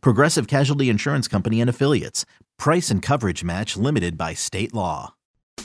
[0.00, 2.24] Progressive Casualty Insurance Company and Affiliates.
[2.58, 5.14] Price and coverage match limited by state law.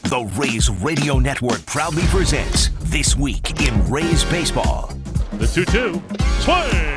[0.03, 4.93] The Rays Radio Network proudly presents This Week in Rays Baseball.
[5.33, 6.01] The 2 2.
[6.39, 6.55] Swing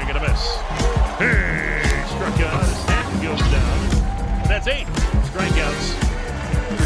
[0.09, 0.57] and a miss.
[1.19, 2.65] Hey, struck out.
[2.65, 3.89] Stanton goes down.
[4.49, 6.12] That's eight strikeouts for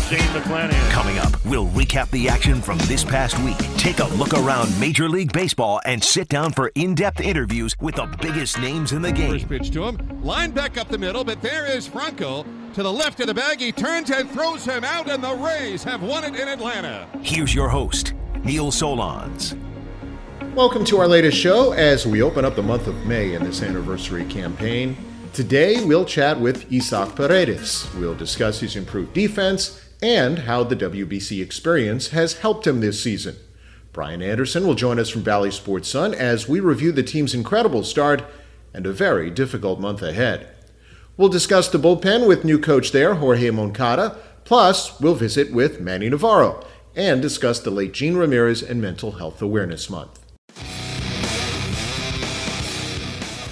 [0.09, 0.91] Shane McClanahan.
[0.92, 5.09] Coming up, we'll recap the action from this past week, take a look around Major
[5.09, 9.10] League Baseball, and sit down for in depth interviews with the biggest names in the
[9.10, 9.32] game.
[9.32, 10.23] First pitch to him.
[10.23, 12.45] Line back up the middle, but there is Franco.
[12.74, 15.82] To the left of the bag, he turns and throws him out, and the Rays
[15.82, 17.09] have won it in Atlanta.
[17.23, 19.59] Here's your host, Neil Solondz.
[20.54, 23.60] Welcome to our latest show as we open up the month of May in this
[23.60, 24.96] anniversary campaign.
[25.32, 27.93] Today, we'll chat with Isaac Paredes.
[27.96, 33.37] We'll discuss his improved defense and how the WBC experience has helped him this season.
[33.93, 37.83] Brian Anderson will join us from Bally Sports Sun as we review the team's incredible
[37.83, 38.23] start
[38.74, 40.49] and a very difficult month ahead.
[41.17, 44.19] We'll discuss the bullpen with new coach there, Jorge Moncada.
[44.45, 46.63] Plus, we'll visit with Manny Navarro
[46.95, 50.26] and discuss the late Gene Ramirez and Mental Health Awareness Month.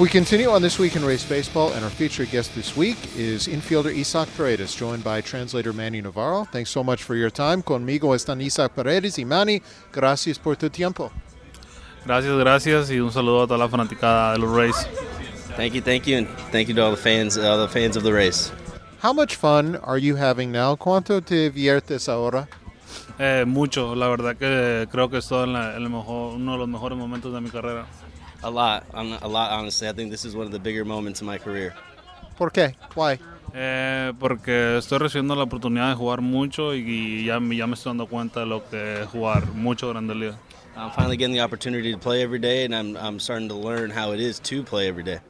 [0.00, 3.46] We continue on This Week in Rays Baseball, and our featured guest this week is
[3.46, 6.46] infielder Isaac Paredes, joined by translator Manny Navarro.
[6.50, 7.62] Thanks so much for your time.
[7.62, 9.62] Conmigo están Isaac Paredes y Manny.
[9.92, 11.12] Gracias por tu tiempo.
[12.04, 14.74] Gracias, gracias, y un saludo a toda la fanaticada de los Rays.
[15.56, 18.02] Thank you, thank you, and thank you to all the fans, all the fans of
[18.02, 18.50] the Rays.
[19.00, 20.74] How much fun are you having now?
[20.74, 22.48] ¿Cuánto te diviertes ahora?
[23.20, 26.58] Eh, mucho, la verdad que creo que estoy en, la, en el mejor, uno de
[26.58, 27.86] los mejores momentos de mi carrera.
[28.44, 29.88] A lot, a lot, honestly.
[29.88, 31.72] I think this is one of the bigger moments in my career.
[32.36, 32.74] ¿Por qué?
[32.94, 33.18] Why?
[33.54, 38.06] Eh, porque estoy recibiendo la oportunidad de jugar mucho y ya, ya me estoy dando
[38.06, 40.36] cuenta de lo que es jugar mucho Grande Liga.
[40.76, 43.90] I'm finally getting the opportunity to play every day, and I'm, I'm starting to learn
[43.90, 45.20] how it is to play every day.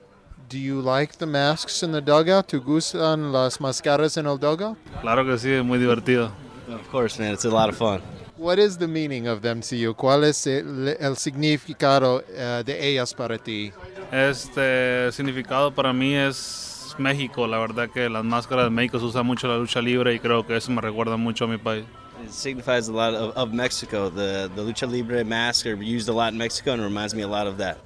[0.49, 2.49] Do you like the masks in the dugout?
[2.49, 4.77] ¿Te gustan las máscaras en el dugout?
[5.03, 6.33] Claro que sí, es muy divertido.
[6.69, 7.35] Of course, man.
[7.35, 8.01] It's a lot of fun.
[8.37, 9.95] What is the meaning of them to you?
[9.95, 13.73] ¿Cuál es el, el significado uh, de ellas para ti?
[14.11, 17.47] Este significado para mí es México.
[17.47, 20.19] La verdad que las máscaras de México se usan mucho en la lucha libre y
[20.19, 21.85] creo que eso me recuerda mucho a mi país.
[22.25, 24.11] It signifies a lot of, of Mexico.
[24.11, 27.29] The, the lucha libre masks are used a lot in Mexico and reminds me a
[27.29, 27.79] lot of that.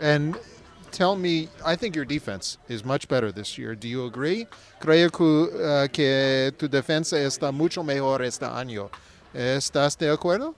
[0.00, 0.34] And
[0.92, 3.74] tell me, I think your defense is much better this year.
[3.74, 4.46] Do you agree?
[4.80, 8.90] Creo que, uh, que tu defensa está mucho mejor este año.
[9.34, 10.54] ¿Estás de acuerdo?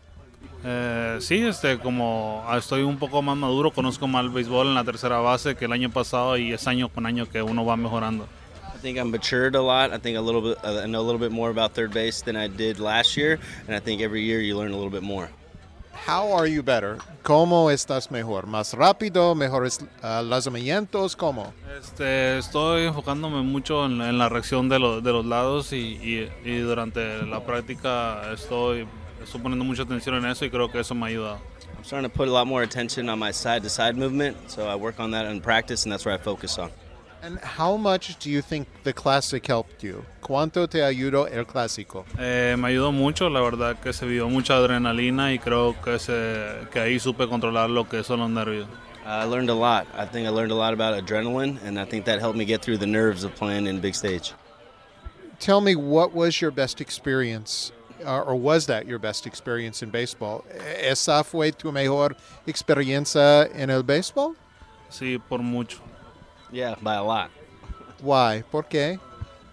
[0.65, 4.84] Eh, sí, este, como estoy un poco más maduro, conozco más el béisbol en la
[4.84, 8.27] tercera base que el año pasado y es año con año que uno va mejorando.
[8.75, 9.93] I think I'm matured a lot.
[9.93, 12.22] I think a little bit, uh, I know a little bit more about third base
[12.22, 15.03] than I did last year, and I think every year you learn a little bit
[15.03, 15.28] more.
[16.06, 16.98] How are you better?
[17.22, 18.47] ¿Cómo estás mejor?
[18.47, 19.34] ¿Más rápido?
[19.34, 21.14] ¿Mejores uh, lanzamientos?
[21.14, 21.53] ¿Cómo?
[21.78, 26.31] Este, estoy enfocándome mucho en, en la reacción de, lo, de los lados y, y,
[26.44, 28.86] y, durante la práctica estoy,
[29.22, 31.38] estoy poniendo mucha atención en eso y creo que eso me ha ayudado.
[31.76, 34.76] I'm starting to put a lot more attention on my side-to-side -side movement, so I
[34.76, 36.70] work on that in practice, and that's where I focus on.
[37.25, 40.05] And how much do you think the classic helped you?
[40.21, 42.05] ¿Cuánto te ayudó el clásico?
[42.19, 46.66] Eh, me ayudó mucho, la verdad que se vio mucha adrenalina y creo que, se,
[46.72, 48.66] que ahí supe controlar lo que son los nervios.
[49.06, 49.87] I learned a lot.
[49.94, 52.61] I think I learned a lot about adrenaline, and I think that helped me get
[52.61, 54.32] through the nerves of playing in big stage.
[55.38, 57.71] Tell me, what was your best experience,
[58.05, 60.44] uh, or was that your best experience in baseball?
[60.81, 62.16] ¿Esa fue tu mejor
[62.49, 64.34] experiencia en el béisbol?
[64.88, 65.78] Sí, por mucho.
[66.52, 67.30] Yeah, by a lot.
[68.02, 68.44] Why?
[68.50, 68.98] ¿Por qué?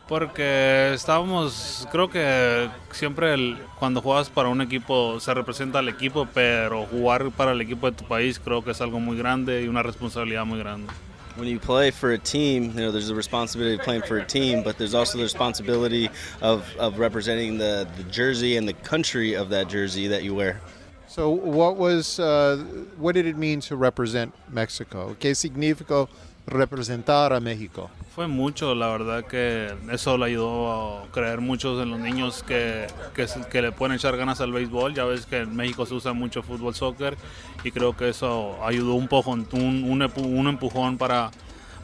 [0.07, 6.27] Porque estábamos, creo que siempre el, cuando juegas para un equipo se representa al equipo,
[6.33, 9.67] pero jugar para el equipo de tu país creo que es algo muy grande y
[9.67, 10.91] una responsabilidad muy grande.
[11.37, 14.25] When you play for a team, you know, there's the responsibility of playing for a
[14.25, 16.09] team, but there's also the responsibility
[16.41, 20.59] of, of representing the, the jersey and the country of that jersey that you wear.
[21.07, 22.57] So, what was, uh,
[22.97, 25.15] what did it mean to represent Mexico?
[25.19, 26.09] ¿Qué significó
[26.49, 27.89] representar a México?
[28.13, 32.87] Fue mucho, la verdad que eso le ayudó a creer muchos en los niños que,
[33.13, 34.93] que, que, le pueden echar ganas al béisbol.
[34.93, 37.15] Ya ves que en México se usa mucho fútbol, soccer
[37.63, 41.31] y creo que eso ayudó un poco, un, un, un empujón para,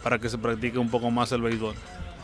[0.04, 1.76] para que se practique un poco más el béisbol.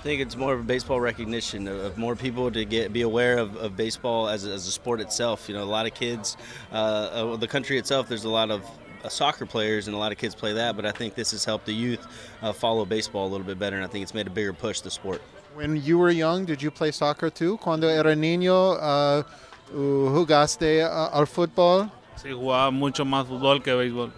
[0.01, 3.03] I think it's more of a baseball recognition of, of more people to get be
[3.03, 5.47] aware of, of baseball as, a- as a sport itself.
[5.47, 6.37] You know, a lot of kids,
[6.71, 8.63] uh, uh, the country itself, there's a lot of
[9.09, 11.65] soccer players and a lot of kids play that, but I think this has helped
[11.65, 12.05] the youth
[12.41, 14.79] uh, follow baseball a little bit better, and I think it's made a bigger push
[14.79, 15.21] to the sport.
[15.55, 17.57] When you were young, did you play soccer too?
[17.57, 19.23] Cuando era niño, uh, uh,
[19.73, 21.91] jugaste uh, al fútbol?
[22.15, 24.11] Sí, jugaba mucho más fútbol que béisbol.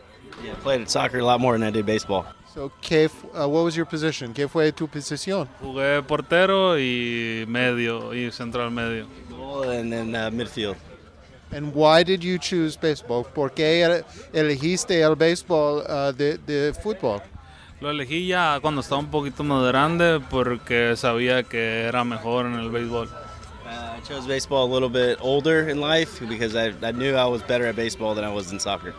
[0.43, 2.25] Yeah, I played soccer a lot more than I did baseball.
[2.53, 4.31] So, ¿qué, uh, what was your position?
[4.31, 5.47] ¿Qué fue tu posición?
[5.59, 9.07] Jugué portero y medio, y central medio.
[9.29, 10.75] Goal And then uh, midfield.
[11.55, 13.23] And why did you choose baseball?
[13.25, 14.03] ¿Por qué ele-
[14.33, 17.21] elegiste el béisbol uh, de, de fútbol?
[17.79, 22.53] Lo elegí ya cuando estaba un poquito más grande porque sabía que era mejor en
[22.55, 23.07] el béisbol.
[23.07, 27.25] Uh, I chose baseball a little bit older in life because I, I knew I
[27.25, 28.93] was better at baseball than I was in soccer.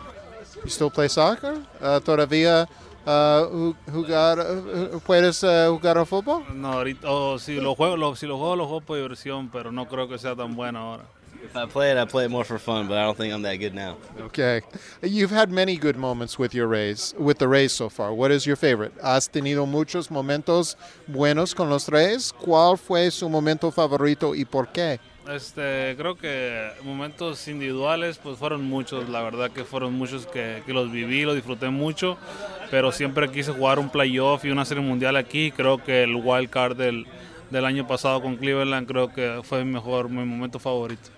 [0.63, 1.57] You still play soccer?
[1.81, 2.67] Uh, ¿Todavía
[3.05, 6.43] uh, ju- jugar, uh, puedes uh, jugar al fútbol?
[6.53, 9.71] No, ahorita, o si lo juego, lo, si lo juego, lo juego por diversión, pero
[9.71, 11.03] no creo que sea tan bueno ahora.
[11.45, 13.43] If I play it, I play it more for fun, but I don't think I'm
[13.43, 13.97] that good now.
[14.19, 14.61] Okay.
[15.03, 18.13] You've had many good moments with your Rays, with the Rays so far.
[18.13, 18.93] What is your favorite?
[19.01, 20.75] Has tenido muchos momentos
[21.07, 22.33] buenos con los Rays.
[22.33, 24.99] ¿Cuál fue su momento favorito y por qué?
[25.29, 30.73] Este, creo que momentos individuales pues fueron muchos, la verdad que fueron muchos que, que
[30.73, 32.17] los viví, los disfruté mucho,
[32.69, 36.51] pero siempre quise jugar un playoff y una serie mundial aquí, creo que el wild
[36.51, 37.07] card del,
[37.49, 41.14] del año pasado con Cleveland creo que fue mi mejor, mi momento favorito.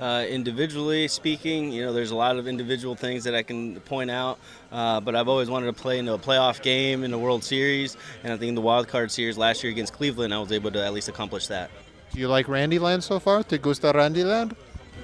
[0.00, 4.10] Uh, individually speaking, you know, there's a lot of individual things that I can point
[4.10, 4.40] out,
[4.72, 7.96] uh, but I've always wanted to play in a playoff game in the World Series,
[8.24, 10.72] and I think in the wild card series last year against Cleveland, I was able
[10.72, 11.70] to at least accomplish that.
[12.12, 13.44] Do you like Randy Land so far?
[13.44, 14.56] ¿Te gusta Randy Land?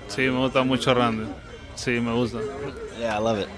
[0.08, 1.26] Sí, me gusta mucho Randy,
[1.76, 2.40] sí, me gusta.
[2.98, 3.48] Yeah, I love it.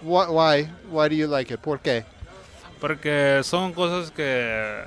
[0.00, 0.30] Why?
[0.30, 1.60] Why, why do you like it?
[1.60, 2.04] ¿Por qué?
[2.80, 4.82] Porque son cosas que,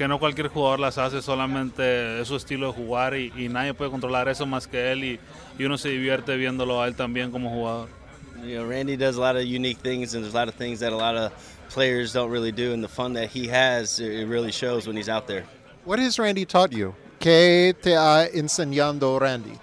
[0.00, 3.74] que no cualquier jugador las hace, solamente es su estilo de jugar y, y nadie
[3.74, 5.20] puede controlar eso más que él y,
[5.58, 7.90] y uno se divierte viéndolo a él también como jugador.
[8.42, 10.80] You know, Randy does a lot of unique things, and there's a lot of things
[10.80, 11.32] that a lot of
[11.68, 15.10] players don't really do, and the fun that he has, it really shows when he's
[15.10, 15.44] out there.
[15.84, 16.94] What has Randy taught you?
[17.18, 19.58] ¿Qué te ha enseñado Randy?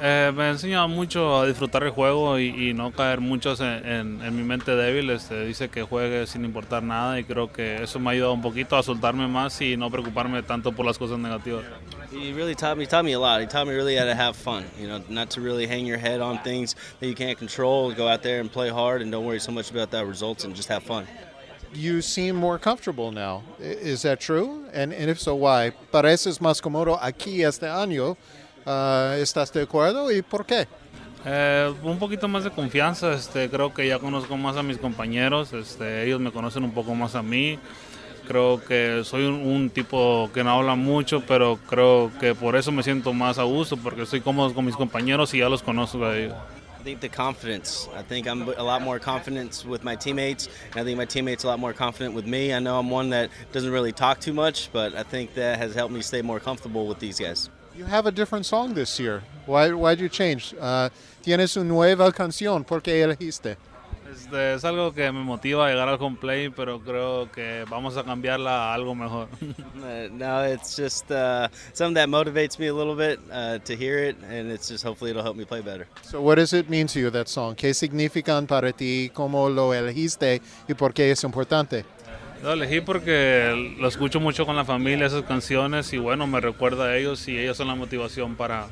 [0.00, 3.66] Eh, me ha enseñado mucho a disfrutar el juego y, y no caer muchos en,
[3.86, 5.08] en- en mi mente débil.
[5.10, 8.42] Este, dice que juegue sin importar nada y creo que eso me ha ayudado un
[8.42, 11.64] poquito a soltarme más y no preocuparme tanto por las cosas negativas.
[12.12, 13.40] He really taught me, taught me a lot.
[13.40, 15.98] He taught me really how to have fun, you know, not to really hang your
[15.98, 17.92] head on things that you can't control.
[17.92, 20.54] Go out there and play hard and don't worry so much about that results and
[20.56, 21.06] just have fun.
[21.72, 23.42] You seem more comfortable now.
[23.58, 24.64] Is that true?
[24.72, 25.72] And, and if so, why?
[25.92, 28.16] Pareces más cómodo aquí este año.
[28.66, 30.66] Uh, ¿Estás de acuerdo y por qué?
[31.26, 35.52] Eh, un poquito más de confianza, este, creo que ya conozco más a mis compañeros,
[35.52, 37.58] este, ellos me conocen un poco más a mí.
[38.26, 42.72] Creo que soy un, un tipo que no habla mucho, pero creo que por eso
[42.72, 46.02] me siento más a gusto, porque estoy cómodo con mis compañeros y ya los conozco
[46.04, 46.34] a ellos.
[46.80, 47.88] I think the confidence.
[47.98, 51.44] I think I'm a lot more confident with my teammates, and I think my teammates
[51.44, 52.52] are a lot more confident with me.
[52.52, 55.74] I know I'm one that doesn't really talk too much, but I think that has
[55.74, 57.48] helped me stay more comfortable with these guys.
[57.76, 59.22] You have a different song this year.
[59.46, 60.54] Why why'd you change?
[60.60, 60.90] Uh,
[61.22, 62.64] tienes una nueva canción.
[62.64, 63.56] ¿Por qué elegiste?
[64.14, 67.96] Este, es algo que me motiva a llegar al home play, pero creo que vamos
[67.96, 69.28] a cambiarla a algo mejor.
[69.84, 73.98] Uh, no, it's just uh, something that motivates me a little bit uh, to hear
[73.98, 75.86] it, and it's just hopefully it'll help me play better.
[76.02, 77.54] So what does it mean to you, that song?
[77.54, 79.10] ¿Qué significan para ti?
[79.12, 80.40] ¿Cómo lo elegiste?
[80.66, 81.84] ¿Y por qué es importante?
[82.44, 86.84] Lo elegí porque lo escucho mucho con la familia, esas canciones, y bueno, me recuerda
[86.84, 88.66] a ellos y ellos son la motivación para,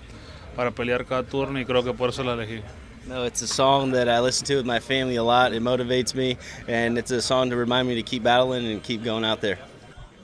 [0.54, 2.60] para pelear cada turno y creo que por eso la elegí.
[3.06, 5.54] No, it's a song that I listen to with my family a lot.
[5.54, 6.36] It motivates me,
[6.68, 9.58] and it's a song to remind me to keep battling and keep going out there.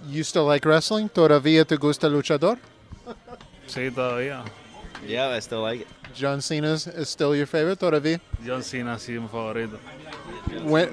[0.06, 1.08] You still like wrestling?
[1.08, 2.58] ¿Todavía te gusta luchador?
[3.66, 4.44] Sí, todavía.
[5.06, 5.88] Yeah, I still like it.
[6.14, 8.20] John Cena is is still your favorite todavía?
[8.44, 9.78] John Cena, sí, mi favorito.
[10.64, 10.90] When,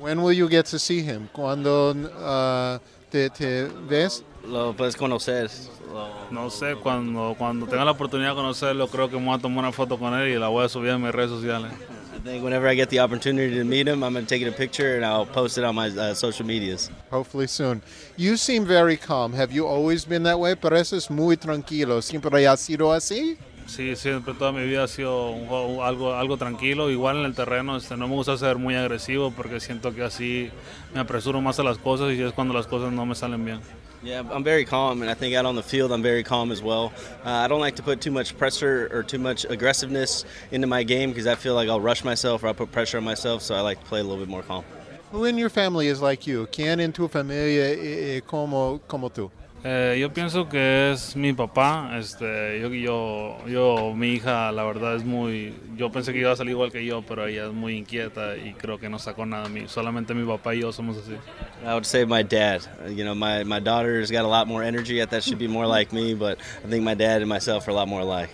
[0.00, 1.28] when will you get to see him?
[1.32, 2.78] ¿Cuándo uh,
[3.10, 4.22] te, te ves?
[4.46, 5.50] Lo puedes conocer.
[5.92, 9.38] Lo- No sé, cuando, cuando tenga la oportunidad de conocerlo, creo que me voy a
[9.38, 11.70] tomar una foto con él y la voy a subir a mis redes sociales.
[12.14, 14.50] I think whenever I get the opportunity to meet him, I'm going to take a
[14.50, 16.90] picture and I'll post it on my uh, social medias.
[17.10, 17.82] Hopefully soon.
[18.16, 19.32] You seem very calm.
[19.34, 20.54] Have you always been that way?
[20.54, 22.00] Pareces muy tranquilo.
[22.02, 23.36] ¿Siempre has sido así?
[23.66, 26.90] Sí, siempre toda mi vida ha sido un juego- algo, algo tranquilo.
[26.90, 30.50] Igual en el terreno este, no me gusta ser muy agresivo porque siento que así
[30.94, 33.60] me apresuro más a las cosas y es cuando las cosas no me salen bien.
[34.04, 36.62] Yeah, I'm very calm, and I think out on the field, I'm very calm as
[36.62, 36.92] well.
[37.24, 40.84] Uh, I don't like to put too much pressure or too much aggressiveness into my
[40.84, 43.56] game because I feel like I'll rush myself or I'll put pressure on myself, so
[43.56, 44.62] I like to play a little bit more calm.
[45.10, 46.46] Who in your family is like you?
[46.52, 49.30] ¿Quién en tu familia es como, como tú?
[49.64, 51.98] Eh, yo pienso que es mi papá.
[51.98, 55.54] Este, yo, yo, yo, mi hija, la verdad es muy.
[55.76, 58.52] Yo pensé que iba a salir igual que yo, pero ella es muy inquieta y
[58.52, 59.68] creo que no sacó nada de mí.
[59.68, 61.16] Solamente mi papá y yo somos así.
[61.64, 62.62] I would say my dad.
[62.88, 65.04] You know, my, my daughter's got a lot more energy.
[65.04, 67.74] That should be more like me, but I think my dad and myself are a
[67.74, 68.30] lot more alike.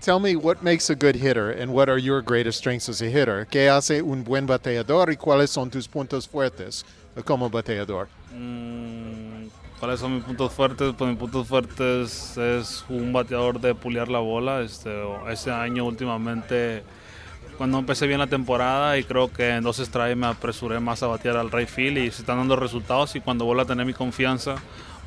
[0.00, 3.10] Tell me what makes a good hitter and what are your greatest strengths as a
[3.10, 3.46] hitter.
[3.50, 6.86] ¿Qué hace un buen bateador y cuáles son tus puntos fuertes
[7.26, 8.08] como bateador?
[8.34, 8.99] Mm,
[9.80, 10.92] ¿Cuáles son mis puntos fuertes?
[10.96, 14.60] Pues mis puntos fuertes es un bateador de puliar la bola.
[14.60, 14.90] Este,
[15.30, 16.82] este año últimamente,
[17.56, 21.06] cuando empecé bien la temporada y creo que en dos strikes me apresuré más a
[21.06, 23.94] batear al right field y se están dando resultados y cuando vuelvo a tener mi
[23.94, 24.56] confianza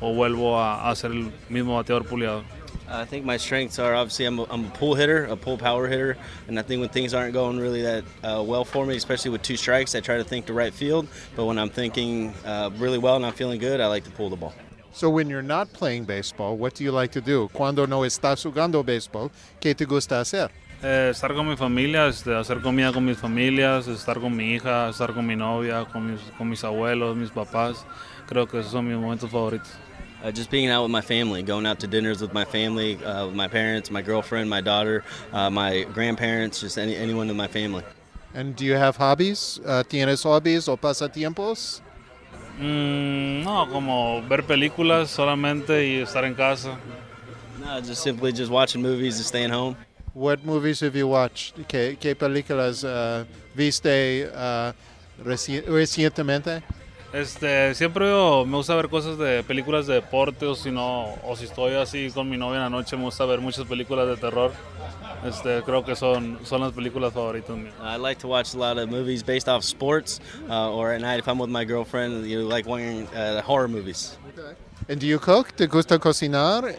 [0.00, 2.42] o vuelvo a, a el mismo bateador puliado.
[2.88, 5.88] I think my strengths are obviously I'm a, I'm a pull hitter, a pull power
[5.88, 6.16] hitter,
[6.48, 9.42] and I think when things aren't going really that uh, well for me, especially with
[9.42, 11.06] two strikes, I try to think to right field.
[11.36, 14.28] But when I'm thinking uh, really well and I'm feeling good, I like to pull
[14.30, 14.52] the ball.
[14.94, 17.48] So when you're not playing baseball, what do you like to do?
[17.52, 19.28] Cuando no estás jugando baseball,
[19.60, 20.50] ¿qué te gusta hacer?
[20.84, 24.88] Eh, estar con mi familia, este, hacer comida con mis familias, estar con mi hija,
[24.90, 27.84] estar con mi novia, con mis, con mis abuelos, mis papás.
[28.28, 29.68] Creo que esos son mis momentos favoritos.
[30.22, 33.26] Uh, just being out with my family, going out to dinners with my family, uh,
[33.26, 37.48] with my parents, my girlfriend, my daughter, uh, my grandparents, just any, anyone in my
[37.48, 37.82] family.
[38.32, 39.58] And do you have hobbies?
[39.66, 41.80] Uh, ¿Tienes hobbies o pasatiempos?
[42.58, 46.78] Mm, no, como ver películas solamente y estar en casa.
[47.60, 49.76] No, just simply just watching movies and staying home.
[50.14, 51.66] What movies have you watched?
[51.66, 54.72] ¿Qué, qué películas uh, viste uh,
[55.24, 56.62] reci recientemente?
[57.12, 61.36] Este, siempre yo, me gusta ver cosas de películas de deporte o si no, o
[61.36, 64.16] si estoy así con mi novia en la noche, me gusta ver muchas películas de
[64.16, 64.52] terror.
[65.24, 67.72] Este, creo que son, son las películas favoritas mías.
[67.80, 71.18] I like to watch a lot of movies based off sports, uh, or at night
[71.18, 74.18] if I'm with my girlfriend, you like watching uh, horror movies.
[74.36, 74.54] Okay.
[74.88, 75.56] And do you cook?
[75.56, 76.76] ¿Te gusta cocinar?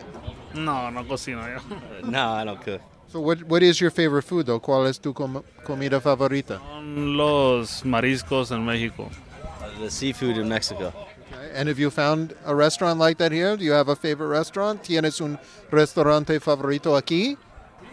[0.53, 1.59] No, no cocino yo.
[2.07, 2.81] no, I don't cook.
[3.07, 4.59] So what, what is your favorite food though?
[4.59, 6.59] ¿Cuál es tu com comida favorita?
[6.59, 9.09] Son los mariscos en México.
[9.59, 10.93] Uh, the seafood in Mexico.
[11.33, 11.51] Okay.
[11.55, 13.57] And have you found a restaurant like that here?
[13.57, 14.83] Do you have a favorite restaurant?
[14.83, 15.39] ¿Tienes un
[15.71, 17.37] restaurante favorito aquí?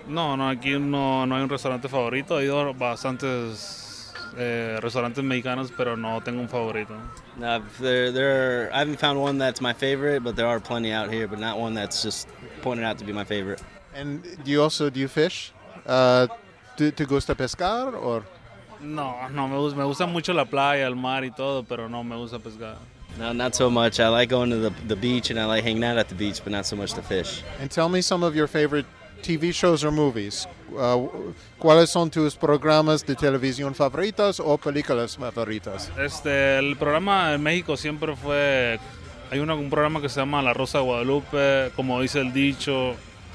[0.09, 2.40] No, no, aquí no, no hay un restaurante favorito.
[2.40, 6.94] He ido a bastantes eh, restaurantes mexicanos, pero no tengo un favorito.
[7.37, 11.11] No, there, there, I haven't found one that's my favorite, but there are plenty out
[11.11, 12.28] here, but not one that's just
[12.62, 13.62] pointed out to be my favorite.
[13.94, 15.52] And do you also do you fish?
[15.87, 16.26] Uh,
[16.76, 18.25] ¿te, ¿Te gusta pescar or?
[18.80, 22.02] No, no, me gusta, me gusta mucho la playa, el mar y todo, pero no
[22.02, 22.76] me gusta pescar.
[23.18, 24.00] No, not so much.
[24.00, 26.40] I like going to the, the beach and I like hanging out at the beach,
[26.42, 27.42] but not so much to fish.
[27.61, 28.87] And tell me some of your favorite
[29.23, 30.49] TV shows or movies.
[30.73, 31.09] Uh,
[31.59, 35.91] ¿Cuáles son tus programas de televisión favoritos o películas favoritas?
[35.99, 38.79] Este, el programa en México siempre fue.
[39.31, 42.95] Hay una, un programa que se llama La Rosa de Guadalupe, como dice el dicho,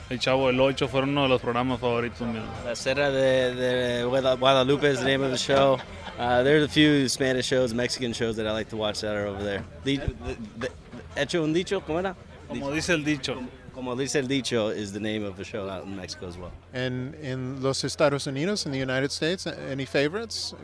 [0.09, 2.45] El Chavo del Ocho, fueron uno de los programas favoritos míos.
[2.65, 5.79] La Serra de, de Guadalupe is the name of the show.
[6.19, 9.27] Uh, there's a few Spanish shows, Mexican shows that I like to watch that are
[9.27, 9.63] over there.
[9.83, 10.69] The, the, the,
[11.15, 12.15] Hecho un dicho, ¿cómo era?
[12.47, 13.41] Como dice el dicho.
[13.77, 16.51] Como dice el dicho is the name of the show out in Mexico as well.
[16.73, 20.55] And in los Estados Unidos, in the United States, any favorites?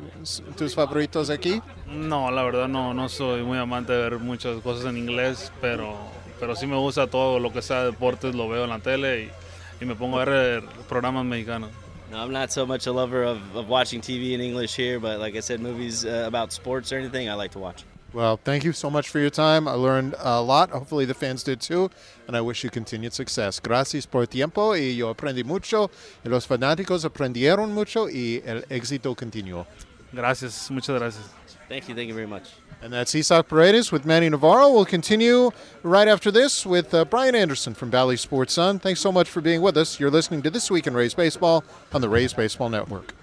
[0.57, 1.61] ¿Tus favoritos aquí?
[1.85, 5.95] No, la verdad no, no soy muy amante de ver muchas cosas en inglés, pero,
[6.39, 9.31] pero sí me gusta todo lo que sea deportes, lo veo en la tele y,
[9.79, 11.69] y me pongo a ver programas mexicanos.
[12.09, 15.19] No, I'm not so much a lover of, of watching TV in English here, but
[15.19, 17.83] like I said, movies uh, about sports or anything, I like to watch.
[18.13, 19.67] Well, thank you so much for your time.
[19.67, 20.69] I learned a lot.
[20.69, 21.89] Hopefully, the fans did too.
[22.27, 23.59] And I wish you continued success.
[23.59, 24.73] Gracias por tiempo.
[24.73, 25.89] Y yo aprendí mucho.
[26.23, 28.07] Y los fanáticos aprendieron mucho.
[28.07, 29.65] Y el éxito continuó.
[30.13, 30.69] Gracias.
[30.69, 31.25] Muchas gracias.
[31.67, 31.95] Thank you.
[31.95, 32.51] Thank you very much.
[32.83, 34.71] And that's Isaac Paredes with Manny Navarro.
[34.71, 35.49] We'll continue
[35.81, 38.79] right after this with uh, Brian Anderson from Bally Sports Sun.
[38.79, 39.99] Thanks so much for being with us.
[39.99, 43.22] You're listening to This Week in Rays Baseball on the Rays Baseball Network.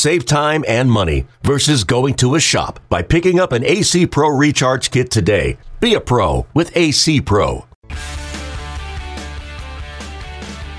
[0.00, 4.30] Save time and money versus going to a shop by picking up an AC Pro
[4.30, 5.58] Recharge Kit today.
[5.78, 7.66] Be a pro with AC Pro.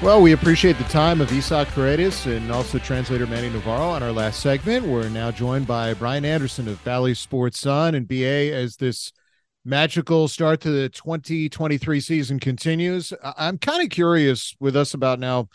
[0.02, 4.12] Well, we appreciate the time of Isaac Paredes and also translator Manny Navarro on our
[4.12, 4.88] last segment.
[4.88, 9.12] We're now joined by Brian Anderson of Bally Sports Sun and BA as this
[9.64, 13.14] magical start to the 2023 season continues.
[13.38, 15.48] I'm kind of curious with us about now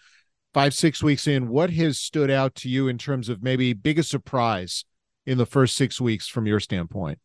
[0.56, 4.08] five, six weeks in, what has stood out to you in terms of maybe biggest
[4.08, 4.86] surprise
[5.26, 7.18] in the first six weeks from your standpoint?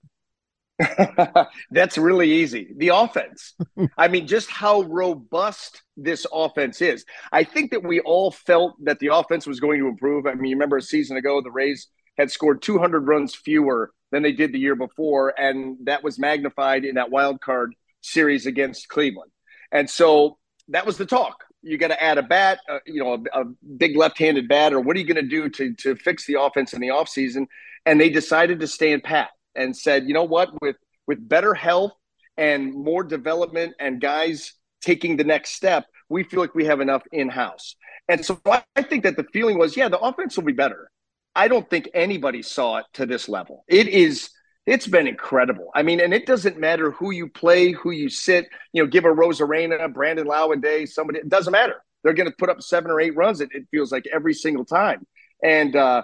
[1.71, 2.73] That's really easy.
[2.75, 3.53] The offense.
[3.97, 7.05] I mean, just how robust this offense is.
[7.31, 10.27] I think that we all felt that the offense was going to improve.
[10.27, 14.23] I mean, you remember a season ago, the Rays had scored 200 runs fewer than
[14.23, 18.89] they did the year before, and that was magnified in that wild card series against
[18.89, 19.31] Cleveland.
[19.71, 21.45] And so that was the talk.
[21.63, 23.45] You got to add a bat, uh, you know, a, a
[23.77, 26.73] big left-handed bat, or what are you going to do to to fix the offense
[26.73, 27.47] in the offseason?
[27.85, 30.75] And they decided to stand pat and said, you know what, with
[31.07, 31.93] with better health
[32.37, 37.03] and more development and guys taking the next step, we feel like we have enough
[37.11, 37.75] in house.
[38.07, 40.89] And so I think that the feeling was, yeah, the offense will be better.
[41.35, 43.63] I don't think anybody saw it to this level.
[43.67, 44.31] It is
[44.71, 45.69] it's been incredible.
[45.75, 49.05] I mean, and it doesn't matter who you play, who you sit, you know, give
[49.05, 51.75] a Arozarena, Brandon Lowe a day, somebody, it doesn't matter.
[52.03, 54.65] They're going to put up seven or eight runs, it, it feels like every single
[54.65, 55.05] time.
[55.43, 56.03] And uh,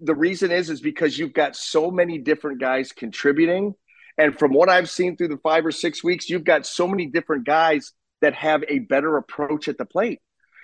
[0.00, 3.74] the reason is is because you've got so many different guys contributing
[4.16, 7.06] and from what i've seen through the five or six weeks you've got so many
[7.06, 10.20] different guys that have a better approach at the plate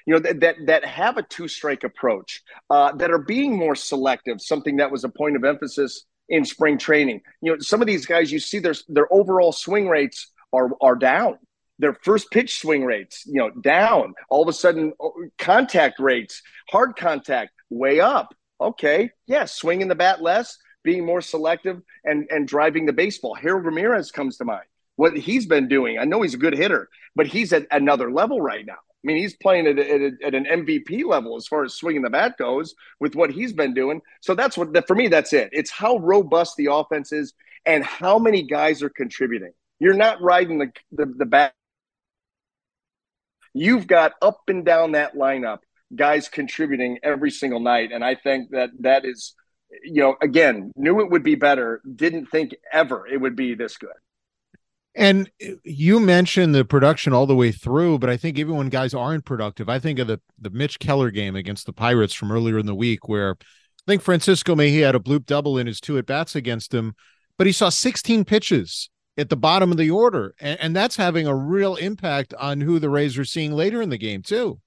[0.06, 3.74] you know that that, that have a two strike approach uh, that are being more
[3.74, 7.86] selective something that was a point of emphasis in spring training you know some of
[7.86, 11.38] these guys you see their their overall swing rates are are down
[11.78, 16.42] their first pitch swing rates you know down all of a sudden uh, contact rates
[16.70, 22.48] hard contact way up okay, yeah, swinging the bat less, being more selective, and and
[22.48, 23.34] driving the baseball.
[23.34, 24.66] Harold Ramirez comes to mind.
[24.96, 28.40] What he's been doing, I know he's a good hitter, but he's at another level
[28.40, 28.78] right now.
[29.04, 32.08] I mean, he's playing at, at, at, an MVP level as far as swinging the
[32.08, 34.00] bat goes with what he's been doing.
[34.22, 35.50] So that's what, for me, that's it.
[35.52, 37.34] It's how robust the offense is
[37.66, 39.52] and how many guys are contributing.
[39.78, 41.52] You're not riding the, the, the bat.
[43.52, 45.58] You've got up and down that lineup
[45.94, 47.90] guys contributing every single night.
[47.92, 49.34] And I think that that is,
[49.82, 53.76] you know, again, knew it would be better, didn't think ever it would be this
[53.76, 53.90] good.
[54.94, 58.68] And eh, you mentioned the production all the way through, but I think even when
[58.68, 62.30] guys aren't productive, I think of the the Mitch Keller game against the Pirates from
[62.30, 65.80] earlier in the week, where I think Francisco Mejia had a bloop double in his
[65.80, 66.94] two at bats against him,
[67.36, 71.26] but he saw 16 pitches at the bottom of the order, and, and that's having
[71.26, 74.60] a real impact on who the Rays are seeing later in the game too.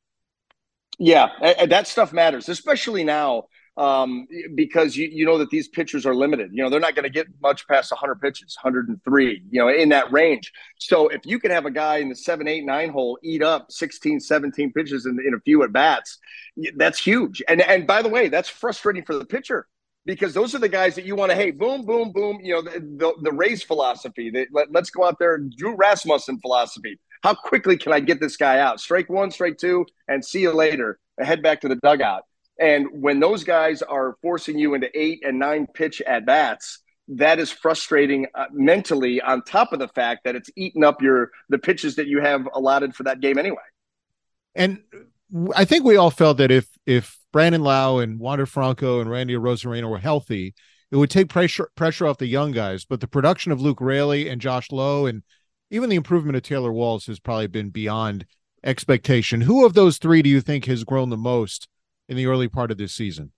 [0.99, 1.27] Yeah,
[1.67, 3.43] that stuff matters, especially now
[3.77, 6.49] um, because you, you know that these pitchers are limited.
[6.51, 9.89] You know, they're not going to get much past 100 pitches, 103, you know, in
[9.89, 10.51] that range.
[10.79, 13.71] So if you can have a guy in the seven, eight, nine hole eat up
[13.71, 16.17] 16, 17 pitches in, in a few at bats,
[16.75, 17.43] that's huge.
[17.47, 19.67] And, and by the way, that's frustrating for the pitcher
[20.05, 22.61] because those are the guys that you want to, hey, boom, boom, boom, you know,
[22.63, 24.31] the, the, the philosophy.
[24.31, 26.99] The, let, us go out there, Drew Rasmussen philosophy.
[27.23, 28.79] How quickly can I get this guy out?
[28.79, 30.99] Strike one, strike two, and see you later.
[31.19, 32.23] Head back to the dugout.
[32.59, 37.39] And when those guys are forcing you into eight and nine pitch at bats, that
[37.39, 39.21] is frustrating uh, mentally.
[39.21, 42.47] On top of the fact that it's eating up your the pitches that you have
[42.53, 43.57] allotted for that game anyway.
[44.55, 44.81] And
[45.55, 49.35] I think we all felt that if if Brandon Lowe and Wander Franco and Randy
[49.35, 50.55] Arozarena were healthy,
[50.91, 52.85] it would take pressure pressure off the young guys.
[52.85, 55.23] But the production of Luke Raley and Josh Lowe and
[55.69, 58.25] even the improvement of Taylor Walls has probably been beyond
[58.63, 59.41] expectation.
[59.41, 61.67] Who of those three do you think has grown the most
[62.07, 63.31] in the early part of this season?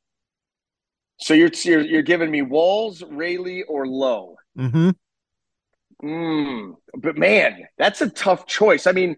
[1.17, 4.37] So you're you're, you're giving me Walls, Raley, or Lowe.
[4.57, 4.91] Mm-hmm.
[6.03, 8.87] Mm, but man, that's a tough choice.
[8.87, 9.17] I mean,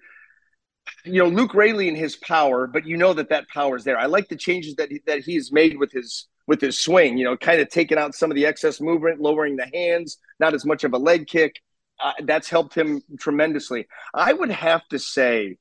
[1.06, 4.00] you know, Luke Raley and his power, but you know that that power is there.
[4.00, 7.18] I like the changes that he, that he's made with his with his swing.
[7.18, 10.56] You know, kind of taking out some of the excess movement, lowering the hands, not
[10.56, 11.62] as much of a leg kick
[12.04, 13.88] uh, that's helped him tremendously.
[14.14, 15.58] I would have to say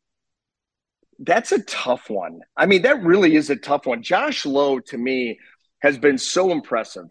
[1.20, 2.40] that's a tough one.
[2.56, 4.02] I mean, that really is a tough one.
[4.02, 5.38] Josh Lowe to me
[5.80, 7.06] has been so impressive.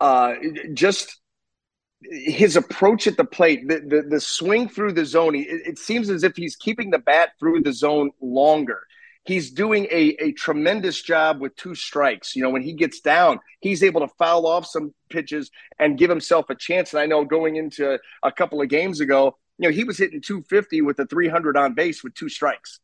[0.00, 0.34] Uh,
[0.74, 1.20] just
[2.02, 5.34] his approach at the plate, the, the, the swing through the zone.
[5.34, 8.80] It, it seems as if he's keeping the bat through the zone longer
[9.24, 12.36] he's doing a, a tremendous job with two strikes.
[12.36, 16.10] You know, when he gets down, he's able to foul off some pitches and give
[16.10, 16.92] himself a chance.
[16.92, 20.20] And I know going into a couple of games ago, you know, he was hitting
[20.20, 22.80] 250 with a 300 on base with two strikes.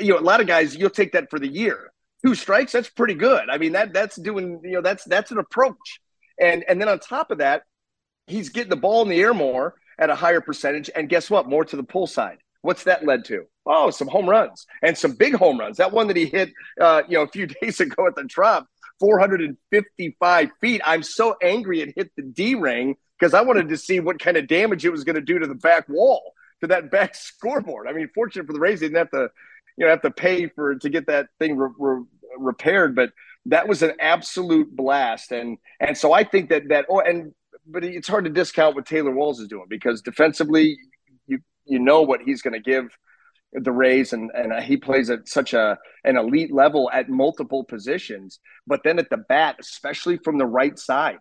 [0.00, 1.92] You know, a lot of guys, you'll take that for the year.
[2.24, 3.48] Two strikes, that's pretty good.
[3.48, 6.00] I mean, that that's doing, you know, that's that's an approach.
[6.40, 7.62] And and then on top of that,
[8.26, 10.90] he's getting the ball in the air more at a higher percentage.
[10.94, 11.48] And guess what?
[11.48, 12.38] More to the pull side.
[12.62, 13.44] What's that led to?
[13.66, 15.76] Oh, some home runs and some big home runs.
[15.76, 18.66] That one that he hit, uh, you know, a few days ago at the Trop,
[19.00, 20.80] 455 feet.
[20.84, 24.36] I'm so angry it hit the D ring because I wanted to see what kind
[24.36, 27.86] of damage it was going to do to the back wall, to that back scoreboard.
[27.88, 29.30] I mean, fortunate for the Rays, they didn't have to
[29.78, 32.04] you know have to pay for to get that thing re- re-
[32.36, 32.94] repaired.
[32.94, 33.12] But
[33.46, 37.32] that was an absolute blast, and and so I think that that oh and
[37.66, 40.76] but it's hard to discount what Taylor Walls is doing because defensively
[41.26, 42.88] you you know what he's going to give
[43.52, 47.64] the Rays, and and uh, he plays at such a an elite level at multiple
[47.64, 48.40] positions.
[48.66, 51.18] But then at the bat, especially from the right side,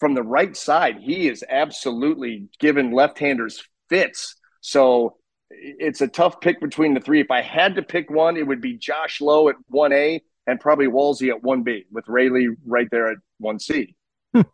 [0.00, 4.34] from the right side, he is absolutely giving left-handers fits.
[4.60, 5.16] So
[5.50, 7.20] it's a tough pick between the three.
[7.20, 10.60] If I had to pick one, it would be Josh Lowe at one A and
[10.60, 13.94] probably Walsey at one B, with Raley right there at one C.
[14.34, 14.44] and,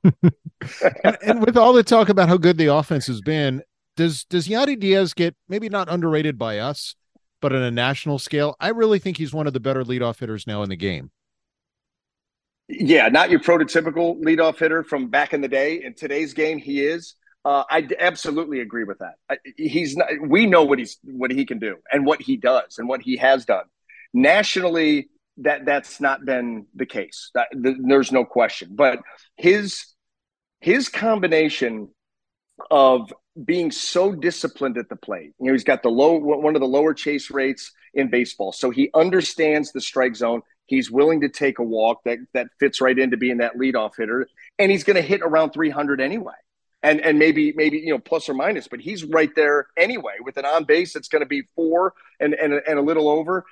[1.22, 3.62] and with all the talk about how good the offense has been,
[3.96, 6.94] does does Yandy Diaz get maybe not underrated by us,
[7.40, 10.46] but on a national scale, I really think he's one of the better leadoff hitters
[10.46, 11.10] now in the game.
[12.68, 15.82] Yeah, not your prototypical leadoff hitter from back in the day.
[15.84, 17.14] In today's game, he is.
[17.46, 19.38] Uh, I absolutely agree with that.
[19.56, 22.88] He's not, we know what he's what he can do and what he does and
[22.88, 23.66] what he has done.
[24.12, 27.30] Nationally, that that's not been the case.
[27.34, 28.70] That, the, there's no question.
[28.72, 28.98] But
[29.36, 29.94] his
[30.60, 31.88] his combination
[32.68, 33.12] of
[33.44, 35.30] being so disciplined at the plate.
[35.38, 38.50] You know, he's got the low one of the lower chase rates in baseball.
[38.50, 40.42] So he understands the strike zone.
[40.64, 44.26] He's willing to take a walk that that fits right into being that leadoff hitter,
[44.58, 46.32] and he's going to hit around 300 anyway.
[46.86, 50.36] And and maybe maybe you know plus or minus, but he's right there anyway with
[50.36, 53.44] an on base that's going to be four and and and a little over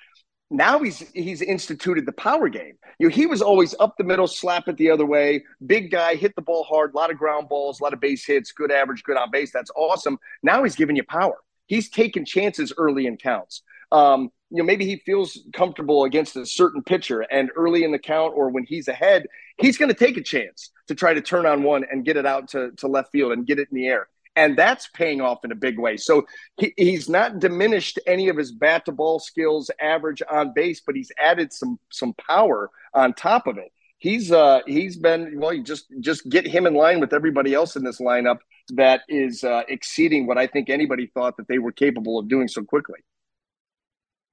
[0.51, 2.75] now he's he's instituted the power game.
[2.99, 6.14] You know, he was always up the middle, slap it the other way, big guy,
[6.14, 8.70] hit the ball hard, a lot of ground balls, a lot of base hits, good
[8.70, 9.51] average, good on base.
[9.53, 10.18] That's awesome.
[10.42, 11.37] Now he's giving you power.
[11.66, 13.62] He's taking chances early in counts.
[13.90, 17.99] Um, you know, maybe he feels comfortable against a certain pitcher, and early in the
[17.99, 19.27] count or when he's ahead,
[19.59, 22.27] he's going to take a chance to try to turn on one and get it
[22.27, 25.44] out to, to left field and get it in the air and that's paying off
[25.44, 25.97] in a big way.
[25.97, 26.27] So
[26.59, 30.97] he, he's not diminished any of his bat to ball skills, average on base, but
[30.97, 33.73] he's added some some power on top of it.
[33.99, 35.53] He's uh he's been well.
[35.53, 38.38] You just just get him in line with everybody else in this lineup
[38.70, 42.49] that is uh, exceeding what I think anybody thought that they were capable of doing
[42.49, 43.01] so quickly.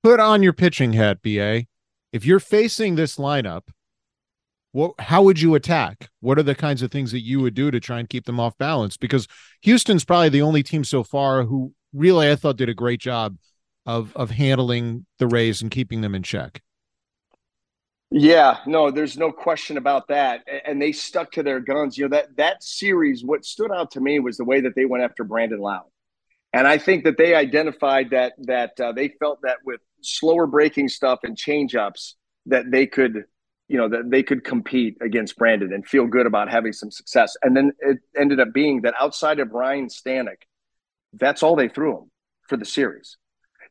[0.03, 1.65] Put on your pitching hat, ba.
[2.11, 3.69] If you're facing this lineup
[4.71, 6.09] what how would you attack?
[6.21, 8.39] What are the kinds of things that you would do to try and keep them
[8.39, 8.97] off balance?
[8.97, 9.27] Because
[9.63, 13.37] houston's probably the only team so far who really i thought did a great job
[13.85, 16.61] of of handling the rays and keeping them in check.
[18.11, 20.41] Yeah no there's no question about that.
[20.65, 21.97] And they stuck to their guns.
[21.97, 24.85] You know that that series what stood out to me was the way that they
[24.85, 25.91] went after brandon lowe
[26.53, 30.87] and i think that they identified that that uh, they felt that with slower breaking
[30.87, 33.25] stuff and change ups that they could
[33.71, 37.37] you know that they could compete against Brandon and feel good about having some success.
[37.41, 40.41] And then it ended up being that outside of Ryan Stanek,
[41.13, 42.11] that's all they threw him
[42.49, 43.15] for the series.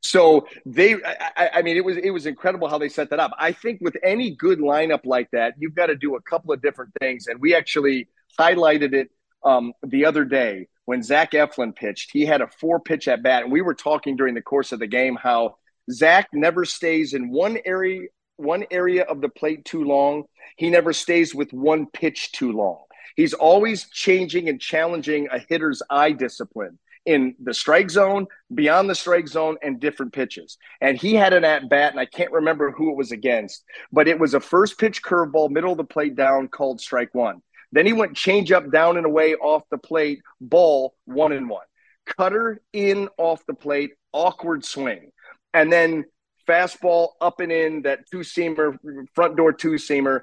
[0.01, 3.33] So they, I, I, mean, it was it was incredible how they set that up.
[3.39, 6.63] I think with any good lineup like that, you've got to do a couple of
[6.63, 8.09] different things, and we actually
[8.39, 9.11] highlighted it
[9.45, 12.11] um, the other day when Zach Eflin pitched.
[12.11, 14.79] He had a four pitch at bat, and we were talking during the course of
[14.79, 15.57] the game how
[15.93, 18.09] Zach never stays in one area
[18.41, 20.25] one area of the plate too long.
[20.57, 22.85] He never stays with one pitch too long.
[23.17, 28.95] He's always changing and challenging a hitter's eye discipline in the strike zone, beyond the
[28.95, 30.59] strike zone, and different pitches.
[30.81, 34.09] And he had an at bat, and I can't remember who it was against, but
[34.09, 37.43] it was a first pitch curveball, middle of the plate down, called strike one.
[37.73, 41.67] Then he went change up, down and away off the plate, ball one and one.
[42.19, 45.13] Cutter in off the plate, awkward swing.
[45.55, 46.05] And then
[46.51, 48.77] fastball up and in, that two seamer,
[49.15, 50.23] front door two seamer,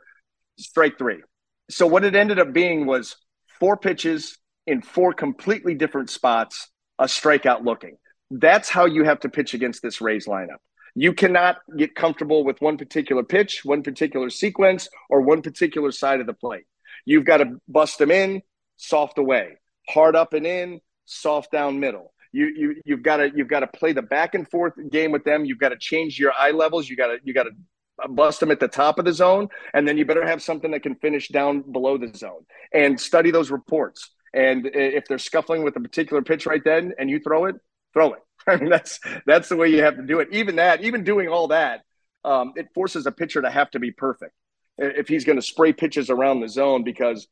[0.59, 1.21] strike three.
[1.69, 3.15] So what it ended up being was
[3.59, 7.97] four pitches in four completely different spots, a strikeout looking.
[8.29, 10.57] That's how you have to pitch against this Rays lineup.
[10.95, 16.19] You cannot get comfortable with one particular pitch, one particular sequence, or one particular side
[16.19, 16.65] of the plate.
[17.05, 18.41] You've got to bust them in,
[18.75, 23.47] soft away, hard up and in, soft down middle you you you've got to you've
[23.47, 25.43] got to play the back and forth game with them.
[25.43, 26.87] You've got to change your eye levels.
[26.87, 29.87] You got to you got to bust them at the top of the zone, and
[29.87, 33.49] then you better have something that can finish down below the zone and study those
[33.49, 34.11] reports.
[34.33, 37.55] And if they're scuffling with a particular pitch right then, and you throw it,
[37.93, 38.19] throw it.
[38.47, 40.29] I mean, that's that's the way you have to do it.
[40.31, 41.81] Even that, even doing all that,
[42.23, 44.33] um, it forces a pitcher to have to be perfect
[44.77, 47.27] if he's going to spray pitches around the zone because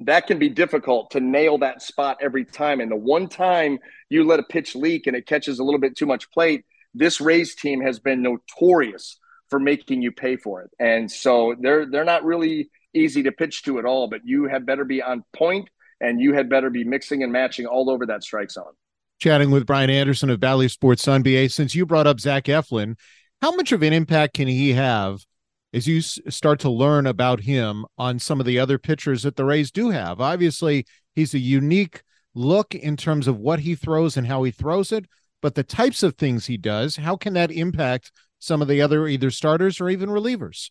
[0.00, 2.80] that can be difficult to nail that spot every time.
[2.80, 5.96] And the one time you let a pitch leak and it catches a little bit
[5.96, 9.18] too much plate, this Rays team has been notorious
[9.50, 10.70] for making you pay for it.
[10.78, 14.66] And so they're they're not really easy to pitch to at all, but you had
[14.66, 15.68] better be on point
[16.00, 18.72] and you had better be mixing and matching all over that strike zone.
[19.20, 21.50] Chatting with Brian Anderson of Bally Sports Sun BA.
[21.50, 22.96] Since you brought up Zach Eflin,
[23.42, 25.24] How much of an impact can he have
[25.72, 29.44] as you start to learn about him on some of the other pitchers that the
[29.44, 30.20] Rays do have?
[30.20, 32.02] Obviously, he's a unique
[32.34, 35.06] look in terms of what he throws and how he throws it,
[35.40, 39.06] but the types of things he does, how can that impact some of the other
[39.06, 40.70] either starters or even relievers?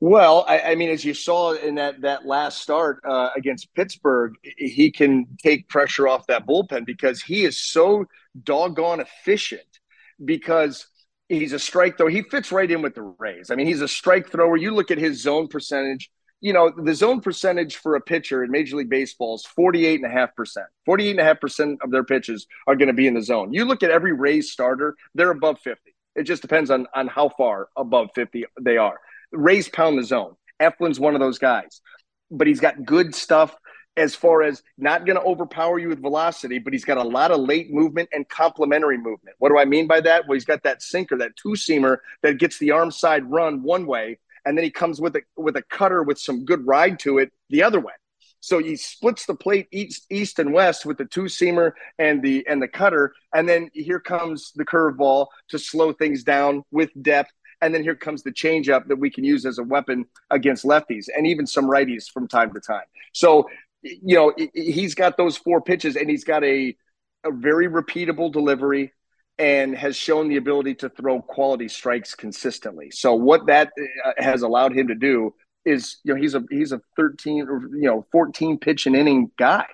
[0.00, 4.34] Well, I, I, mean, as you saw in that that last start uh, against Pittsburgh,
[4.42, 8.06] he can take pressure off that bullpen because he is so
[8.42, 9.62] doggone efficient.
[10.24, 10.86] Because
[11.28, 13.50] he's a strike thrower, he fits right in with the Rays.
[13.50, 14.56] I mean, he's a strike thrower.
[14.56, 16.10] You look at his zone percentage.
[16.40, 20.28] You know, the zone percentage for a pitcher in Major League Baseball is 48.5%.
[20.88, 23.52] 48.5% of their pitches are going to be in the zone.
[23.52, 25.94] You look at every Rays starter, they're above 50.
[26.16, 28.98] It just depends on, on how far above 50 they are.
[29.30, 30.34] Rays pound the zone.
[30.60, 31.80] Eflin's one of those guys,
[32.30, 33.54] but he's got good stuff
[33.96, 37.30] as far as not going to overpower you with velocity, but he's got a lot
[37.30, 39.36] of late movement and complementary movement.
[39.38, 40.26] What do I mean by that?
[40.26, 43.86] Well, he's got that sinker, that two seamer that gets the arm side run one
[43.86, 47.18] way, and then he comes with a with a cutter with some good ride to
[47.18, 47.92] it the other way.
[48.40, 52.46] So he splits the plate east, east and west with the two seamer and the
[52.48, 57.32] and the cutter, and then here comes the curveball to slow things down with depth
[57.62, 61.06] and then here comes the changeup that we can use as a weapon against lefties
[61.16, 62.84] and even some righties from time to time.
[63.12, 63.48] So,
[63.82, 66.76] you know, he's got those four pitches and he's got a,
[67.24, 68.92] a very repeatable delivery
[69.38, 72.90] and has shown the ability to throw quality strikes consistently.
[72.90, 73.72] So what that
[74.04, 77.60] uh, has allowed him to do is, you know, he's a he's a 13 or
[77.74, 79.66] you know 14 pitch an inning guy.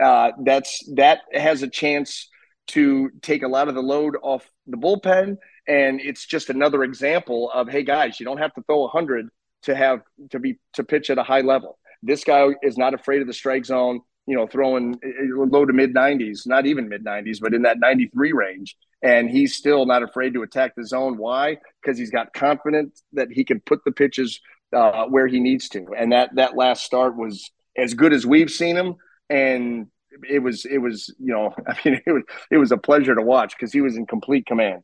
[0.00, 2.28] Uh, that's that has a chance
[2.68, 5.36] to take a lot of the load off the bullpen
[5.68, 9.28] and it's just another example of hey guys you don't have to throw 100
[9.62, 13.20] to have to be to pitch at a high level this guy is not afraid
[13.20, 16.88] of the strike zone you know throwing eh, eh, low to mid 90s not even
[16.88, 18.76] mid 90s but in that 93 range.
[19.02, 21.18] And he's still not afraid to attack the zone.
[21.18, 21.58] Why?
[21.80, 24.40] Because he's got confidence that he can put the pitches
[24.74, 25.86] uh, where he needs to.
[25.96, 28.96] And that that last start was as good as we've seen him.
[29.28, 29.88] And
[30.28, 33.20] it was it was you know i mean it was it was a pleasure to
[33.20, 34.82] watch because he was in complete command.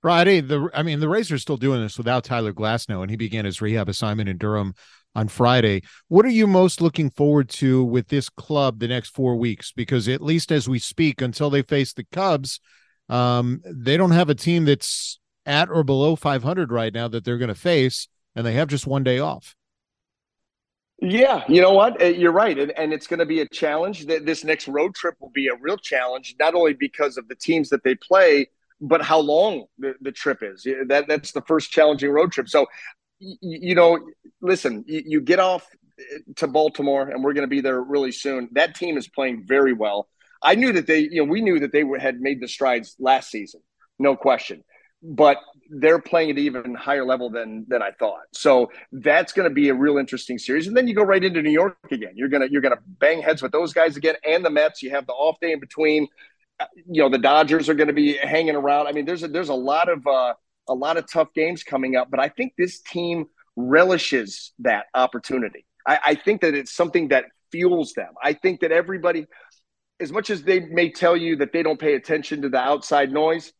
[0.00, 3.16] Friday, the I mean, the Rays are still doing this without Tyler Glasnow, and he
[3.16, 4.74] began his rehab assignment in Durham
[5.14, 5.82] on Friday.
[6.08, 9.72] What are you most looking forward to with this club the next four weeks?
[9.72, 12.60] Because at least as we speak, until they face the Cubs,
[13.08, 17.38] um, they don't have a team that's at or below 500 right now that they're
[17.38, 19.54] going to face, and they have just one day off.
[21.00, 22.00] Yeah, you know what?
[22.00, 22.58] Uh, you're right.
[22.58, 24.06] And, and it's going to be a challenge.
[24.06, 27.68] This next road trip will be a real challenge, not only because of the teams
[27.70, 28.48] that they play,
[28.80, 30.66] but how long the, the trip is.
[30.86, 32.48] That that's the first challenging road trip.
[32.48, 32.66] So,
[33.18, 33.98] you, know,
[34.40, 35.66] listen, you, you, get off
[35.98, 38.48] eh, to Baltimore, and we're going to be there really soon.
[38.52, 40.08] That team is playing very well.
[40.42, 43.30] I knew that they, you know, we knew that they had made the strides last
[43.30, 43.60] season,
[43.98, 44.62] no question.
[45.02, 45.38] But
[45.70, 48.22] they're playing at even higher level than than I thought.
[48.32, 50.66] So that's going to be a real interesting series.
[50.66, 52.12] And then you go right into New York again.
[52.14, 54.82] You're gonna you're gonna bang heads with those guys again, and the Mets.
[54.82, 56.08] You have the off day in between
[56.86, 58.86] you know the Dodgers are going to be hanging around.
[58.86, 60.34] I mean, there's a, there's a lot of uh,
[60.68, 65.66] a lot of tough games coming up, but I think this team relishes that opportunity.
[65.86, 68.14] I, I think that it's something that fuels them.
[68.22, 69.26] I think that everybody,
[70.00, 73.12] as much as they may tell you that they don't pay attention to the outside
[73.12, 73.52] noise,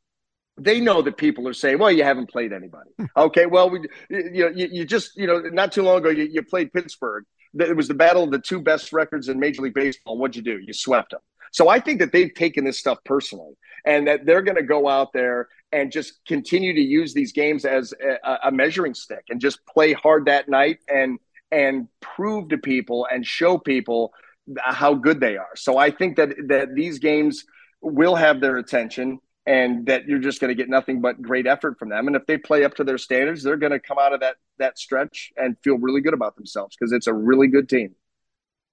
[0.56, 3.06] they know that people are saying, "Well, you haven't played anybody." Hmm.
[3.16, 6.24] okay, well, we, you know, you, you, just, you know, not too long ago, you,
[6.24, 7.24] you played Pittsburgh.
[7.58, 10.18] It was the battle of the two best records in Major League Baseball.
[10.18, 10.60] What'd you do?
[10.64, 11.20] You swept them.
[11.52, 14.88] So I think that they've taken this stuff personally and that they're going to go
[14.88, 17.92] out there and just continue to use these games as
[18.24, 21.18] a, a, measuring stick and just play hard that night and
[21.50, 24.12] and prove to people and show people
[24.56, 25.54] how good they are.
[25.56, 27.44] So I think that that these games
[27.82, 31.78] will have their attention and that you're just going to get nothing but great effort
[31.78, 32.06] from them.
[32.06, 34.36] And if they play up to their standards, they're going to come out of that
[34.58, 37.96] that stretch and feel really good about themselves because it's a really good team.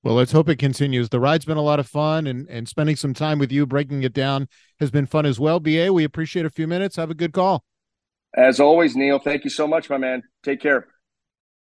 [0.04, 1.10] Well, let's hope it continues.
[1.10, 4.04] The ride's been a lot of fun, and and spending some time with you, breaking
[4.04, 4.48] it down,
[4.80, 5.60] has been fun as well.
[5.60, 6.96] Ba, we appreciate a few minutes.
[6.96, 7.64] Have a good call.
[8.36, 9.20] As always, Neil.
[9.20, 10.24] Thank you so much, my man.
[10.44, 10.88] Take care.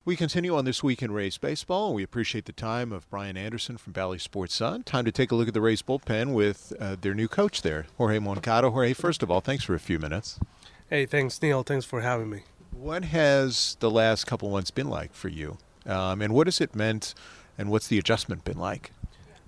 [0.07, 1.95] We continue on this week in Rays baseball.
[1.95, 4.83] We appreciate the time of Brian Anderson from Bally Sports Sun.
[4.83, 7.87] Time to take a look at the Rays bullpen with uh, their new coach there,
[7.97, 8.71] Jorge Moncada.
[8.71, 10.39] Jorge, first of all, thanks for a few minutes.
[10.91, 11.63] Hey, thanks, Neil.
[11.63, 12.43] Thanks for having me.
[12.71, 15.57] What has the last couple months been like for you,
[15.87, 17.15] um, and what has it meant?
[17.59, 18.93] And what's the adjustment been like?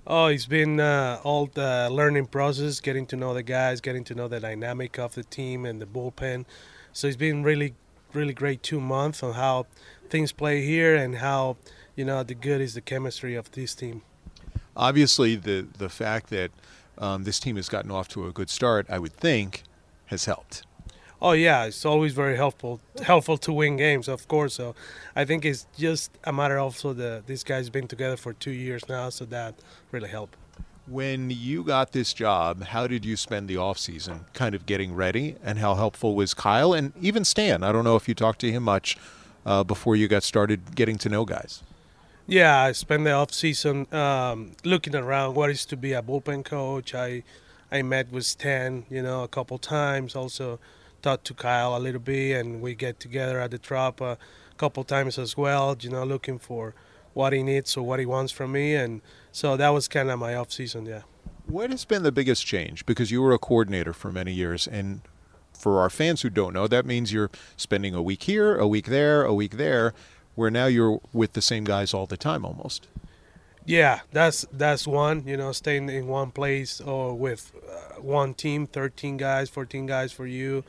[0.07, 4.15] Oh, it's been uh, all the learning process, getting to know the guys, getting to
[4.15, 6.45] know the dynamic of the team and the bullpen.
[6.93, 7.75] So it's been really,
[8.13, 9.67] really great two months on how
[10.09, 11.57] things play here and how
[11.97, 14.03] you know the good is the chemistry of this team.
[14.77, 16.53] Obviously, the the fact that
[16.99, 19.65] um, this team has gotten off to a good start, I would think,
[20.07, 20.66] has helped.
[21.21, 24.55] Oh yeah, it's always very helpful helpful to win games, of course.
[24.55, 24.75] So
[25.15, 28.89] I think it's just a matter also that these guys been together for two years
[28.89, 29.55] now, so that
[29.93, 30.37] really helped.
[30.87, 34.95] When you got this job, how did you spend the off season, kind of getting
[34.95, 37.65] ready, and how helpful was Kyle and even Stan?
[37.65, 38.97] I don't know if you talked to him much
[39.45, 41.63] uh, before you got started getting to know guys.
[42.29, 46.45] Yeah, I spent the off season um, looking around what is to be a bullpen
[46.45, 46.95] coach.
[46.95, 47.23] I
[47.71, 50.15] I met with Stan, you know, a couple times.
[50.15, 50.59] Also
[51.03, 54.19] talked to Kyle a little bit, and we get together at the Trop a
[54.57, 55.77] couple times as well.
[55.79, 56.75] You know, looking for
[57.15, 59.01] what he needs or what he wants from me, and
[59.33, 60.87] so that was kind of my off season.
[60.87, 61.03] Yeah.
[61.47, 62.85] What has been the biggest change?
[62.87, 65.01] Because you were a coordinator for many years, and
[65.53, 68.87] for our fans who don't know, that means you're spending a week here, a week
[68.87, 69.95] there, a week there,
[70.35, 72.89] where now you're with the same guys all the time almost.
[73.67, 75.27] Yeah, that's that's one.
[75.27, 80.13] You know, staying in one place or with uh, one team, thirteen guys, fourteen guys
[80.13, 80.63] for you.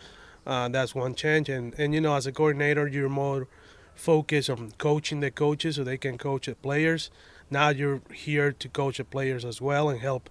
[0.48, 3.48] Uh, that's one change, and and you know, as a coordinator, you're more
[3.94, 7.12] focused on coaching the coaches so they can coach the players.
[7.50, 10.30] Now you're here to coach the players as well and help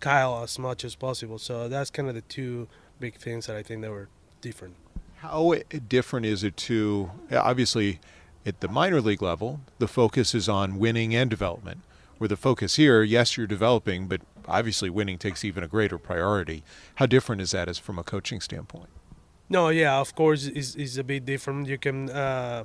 [0.00, 1.38] Kyle as much as possible.
[1.38, 4.08] So that's kind of the two big things that I think that were
[4.40, 4.74] different.
[5.16, 5.54] How
[5.88, 8.00] different is it to obviously
[8.44, 11.80] at the minor league level, the focus is on winning and development.
[12.18, 16.62] Where the focus here, yes, you're developing, but obviously winning takes even a greater priority.
[16.96, 18.88] How different is that as from a coaching standpoint?
[19.48, 21.68] No, yeah, of course, is is a bit different.
[21.68, 22.64] You can, uh,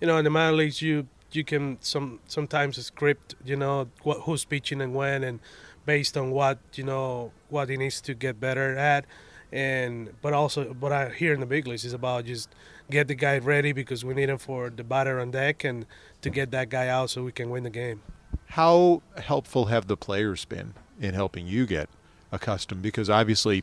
[0.00, 4.18] you know, in the minor leagues, you you can some sometimes script, you know, what,
[4.22, 5.40] who's pitching and when, and
[5.86, 9.04] based on what you know what he needs to get better at
[9.52, 12.48] and but also but I here in the big leagues is about just
[12.90, 15.86] get the guy ready because we need him for the batter on deck and
[16.22, 18.02] to get that guy out so we can win the game.
[18.50, 21.88] How helpful have the players been in helping you get
[22.32, 22.82] accustomed?
[22.82, 23.62] Because obviously,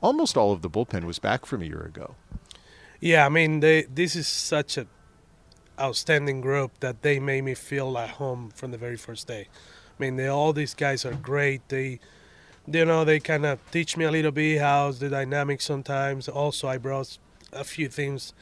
[0.00, 2.14] almost all of the bullpen was back from a year ago.
[3.00, 4.86] Yeah, I mean, they, this is such a
[5.78, 9.48] outstanding group that they made me feel at home from the very first day.
[9.50, 11.68] I mean, they, all these guys are great.
[11.68, 12.00] They
[12.66, 16.66] you know they kind of teach me a little bit how's the dynamics sometimes also
[16.66, 17.18] i brought
[17.52, 18.32] a few things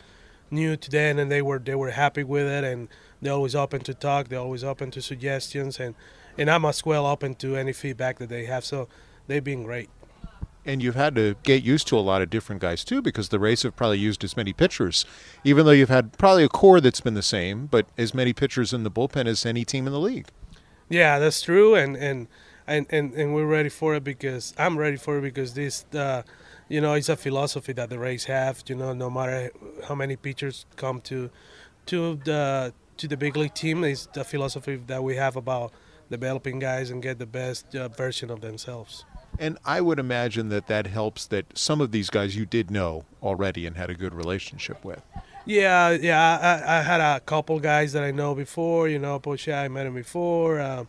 [0.51, 2.89] new to them and they were they were happy with it and
[3.23, 5.95] they're always open to talk they're always open to suggestions and
[6.37, 8.89] and i'm as well open to any feedback that they have so
[9.27, 9.89] they've been great
[10.65, 13.41] and you've had to get used to a lot of different guys too because the
[13.41, 15.05] Rays have probably used as many pitchers
[15.43, 18.73] even though you've had probably a core that's been the same but as many pitchers
[18.73, 20.29] in the bullpen as any team in the league
[20.89, 22.29] yeah that's true and and
[22.67, 26.23] and, and, and we're ready for it because I'm ready for it because this, uh,
[26.69, 28.63] you know, it's a philosophy that the Rays have.
[28.67, 29.51] You know, no matter
[29.89, 31.31] how many pitchers come to,
[31.87, 35.73] to the to the big league team, is the philosophy that we have about
[36.11, 39.05] developing guys and get the best uh, version of themselves.
[39.39, 43.05] And I would imagine that that helps that some of these guys you did know
[43.23, 45.03] already and had a good relationship with.
[45.45, 48.89] Yeah, yeah, I, I had a couple guys that I know before.
[48.89, 50.61] You know, Poche, I met him before.
[50.61, 50.85] Uh,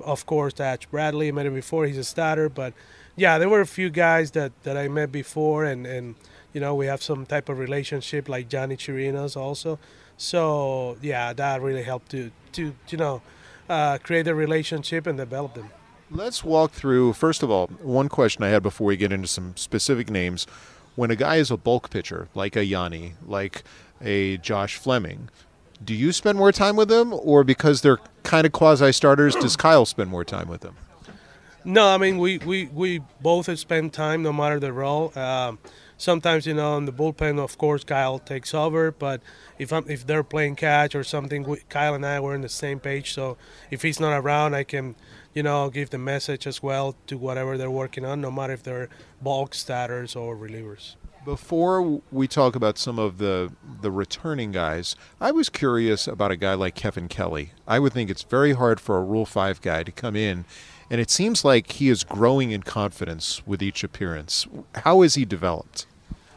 [0.00, 1.28] of course, Taj Bradley.
[1.28, 1.86] I met him before.
[1.86, 2.72] He's a starter, but
[3.14, 6.16] yeah, there were a few guys that, that I met before, and, and
[6.52, 9.78] you know we have some type of relationship like Yonny Chirinos also.
[10.22, 13.22] So yeah, that really helped to to you know
[13.68, 15.68] uh, create a relationship and develop them.
[16.12, 17.14] Let's walk through.
[17.14, 20.46] First of all, one question I had before we get into some specific names.
[20.94, 23.64] When a guy is a bulk pitcher, like a Yonny, like
[24.00, 25.28] a Josh Fleming,
[25.84, 29.56] do you spend more time with them, or because they're kind of quasi starters, does
[29.56, 30.76] Kyle spend more time with them?
[31.64, 35.16] No, I mean we, we, we both spend time no matter the role.
[35.18, 35.58] Um,
[36.02, 38.90] sometimes you know in the bullpen, of course, Kyle takes over.
[38.90, 39.22] But
[39.58, 42.48] if I'm if they're playing catch or something, we, Kyle and I were on the
[42.48, 43.12] same page.
[43.12, 43.36] So
[43.70, 44.96] if he's not around, I can
[45.32, 48.62] you know give the message as well to whatever they're working on, no matter if
[48.62, 48.88] they're
[49.22, 50.96] bulk starters or relievers.
[51.24, 56.36] Before we talk about some of the the returning guys, I was curious about a
[56.36, 57.52] guy like Kevin Kelly.
[57.66, 60.44] I would think it's very hard for a Rule 5 guy to come in
[60.90, 64.46] and it seems like he is growing in confidence with each appearance.
[64.74, 65.86] How is he developed?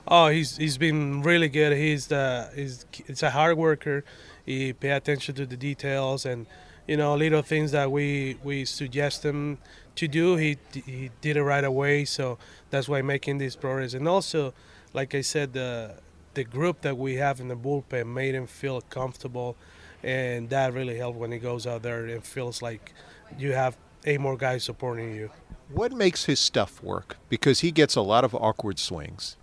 [0.07, 1.75] Oh, he's he's been really good.
[1.75, 4.03] He's the he's it's a hard worker.
[4.45, 6.45] He pay attention to the details and
[6.87, 9.57] you know little things that we we suggest him
[9.95, 10.35] to do.
[10.35, 12.05] He he did it right away.
[12.05, 12.37] So
[12.69, 14.53] that's why making this progress and also
[14.93, 15.95] like I said, the
[16.35, 19.55] the group that we have in the bullpen made him feel comfortable,
[20.03, 22.93] and that really helped when he goes out there and feels like
[23.39, 23.75] you have
[24.05, 25.31] eight more guys supporting you.
[25.69, 27.17] What makes his stuff work?
[27.27, 29.35] Because he gets a lot of awkward swings.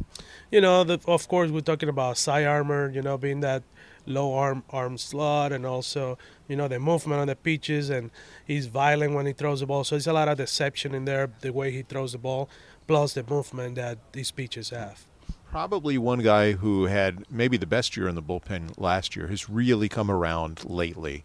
[0.50, 2.90] You know, the, of course, we're talking about sidearmer.
[2.90, 3.62] You know, being that
[4.06, 6.18] low arm arm slot, and also
[6.48, 8.10] you know the movement on the pitches, and
[8.44, 9.84] he's violent when he throws the ball.
[9.84, 12.48] So there's a lot of deception in there, the way he throws the ball,
[12.86, 15.06] plus the movement that these pitches have.
[15.50, 19.50] Probably one guy who had maybe the best year in the bullpen last year has
[19.50, 21.24] really come around lately.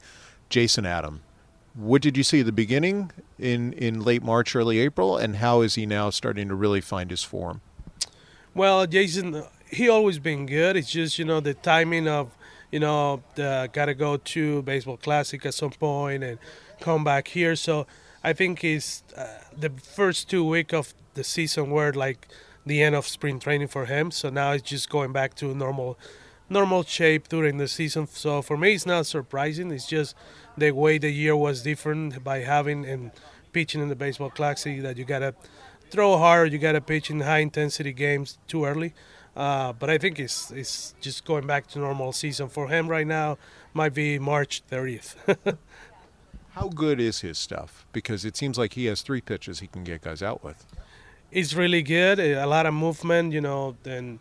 [0.49, 1.21] Jason Adam.
[1.78, 5.61] What did you see at the beginning in, in late March, early April, and how
[5.61, 7.61] is he now starting to really find his form?
[8.55, 10.75] Well, Jason, he always been good.
[10.75, 12.32] It's just you know the timing of
[12.71, 16.39] you know the, gotta go to baseball classic at some point and
[16.82, 17.55] come back here.
[17.55, 17.86] So
[18.23, 22.28] I think it's uh, the first two week of the season were like
[22.65, 24.09] the end of spring training for him.
[24.09, 25.99] So now it's just going back to normal
[26.49, 28.07] normal shape during the season.
[28.07, 29.71] So for me, it's not surprising.
[29.71, 30.15] It's just
[30.57, 33.11] the way the year was different by having and
[33.51, 35.33] pitching in the baseball classic that you gotta
[35.89, 38.93] throw hard, you gotta pitch in high intensity games too early.
[39.35, 43.05] Uh, but I think it's it's just going back to normal season for him right
[43.05, 43.37] now.
[43.73, 45.15] Might be March 30th.
[46.51, 47.85] How good is his stuff?
[47.93, 50.65] Because it seems like he has three pitches he can get guys out with.
[51.31, 52.19] It's really good.
[52.19, 54.17] A lot of movement, you know, and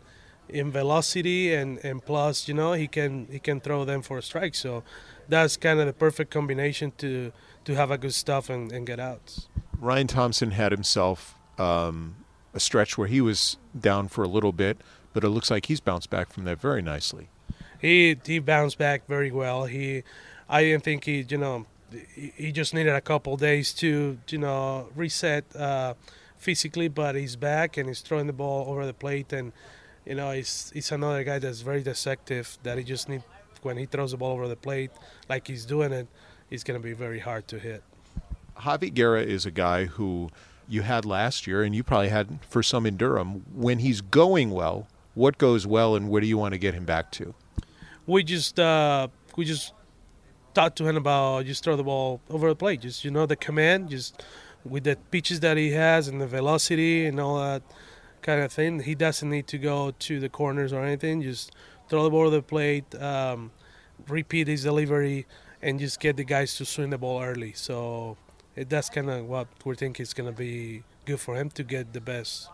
[0.49, 4.21] in velocity and, and plus, you know, he can he can throw them for a
[4.21, 4.55] strike.
[4.55, 4.83] So
[5.27, 7.31] that's kind of the perfect combination to
[7.65, 9.47] to have a good stuff and, and get outs.
[9.79, 12.15] Ryan Thompson had himself um,
[12.53, 14.77] a stretch where he was down for a little bit,
[15.13, 17.29] but it looks like he's bounced back from that very nicely.
[17.79, 19.65] He he bounced back very well.
[19.65, 20.03] He,
[20.49, 21.65] I didn't think he, you know,
[22.11, 25.93] he just needed a couple days to, you know, reset uh,
[26.37, 29.51] physically, but he's back and he's throwing the ball over the plate and,
[30.07, 32.57] you know, he's he's another guy that's very deceptive.
[32.63, 33.23] That he just need
[33.61, 34.91] when he throws the ball over the plate,
[35.27, 36.07] like he's doing it,
[36.49, 37.83] it's going to be very hard to hit.
[38.57, 40.29] Javi Guerra is a guy who
[40.67, 43.43] you had last year, and you probably had for some in Durham.
[43.53, 46.85] When he's going well, what goes well, and where do you want to get him
[46.85, 47.33] back to?
[48.05, 49.73] We just uh, we just
[50.53, 53.35] talked to him about just throw the ball over the plate, just you know the
[53.35, 54.23] command, just
[54.63, 57.61] with the pitches that he has and the velocity and all that
[58.27, 58.81] kind of thing.
[58.81, 61.21] He doesn't need to go to the corners or anything.
[61.21, 61.55] Just
[61.87, 63.51] throw the ball over the plate, um,
[64.09, 65.25] repeat his delivery,
[65.61, 67.53] and just get the guys to swing the ball early.
[67.53, 68.17] So
[68.55, 71.63] it, that's kind of what we think is going to be good for him to
[71.63, 72.49] get the best.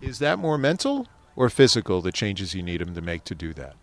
[0.00, 2.00] Is that more mental or physical?
[2.00, 3.74] The changes you need him to make to do that.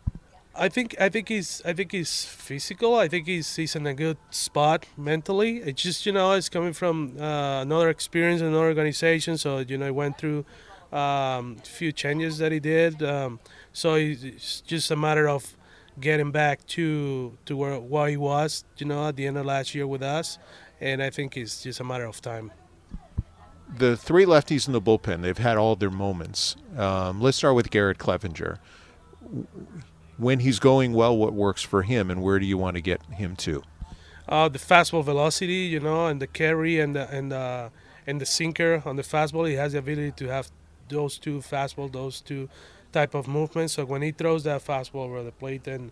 [0.59, 2.95] I think I think he's I think he's physical.
[2.95, 5.57] I think he's he's in a good spot mentally.
[5.57, 9.37] It's just you know it's coming from uh, another experience another organization.
[9.37, 10.45] So you know he went through
[10.91, 13.03] um, a few changes that he did.
[13.03, 13.39] Um,
[13.73, 15.55] so it's just a matter of
[15.99, 18.63] getting back to to where, where he was.
[18.77, 20.37] You know at the end of last year with us,
[20.79, 22.51] and I think it's just a matter of time.
[23.77, 26.55] The three lefties in the bullpen, they've had all their moments.
[26.77, 28.59] Um, let's start with Garrett Cleavinger.
[30.17, 33.03] When he's going well, what works for him, and where do you want to get
[33.11, 33.63] him to?
[34.27, 37.71] Uh, the fastball velocity, you know, and the carry and the and the
[38.05, 39.47] and the sinker on the fastball.
[39.47, 40.49] He has the ability to have
[40.89, 42.49] those two fastball, those two
[42.91, 43.73] type of movements.
[43.73, 45.91] So when he throws that fastball over the plate and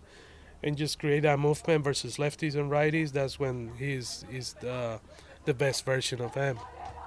[0.62, 5.00] and just create that movement versus lefties and righties, that's when he's he's the
[5.44, 6.58] the best version of him.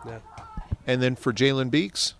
[0.05, 0.19] Yeah.
[0.87, 2.13] And then for Jalen Beeks,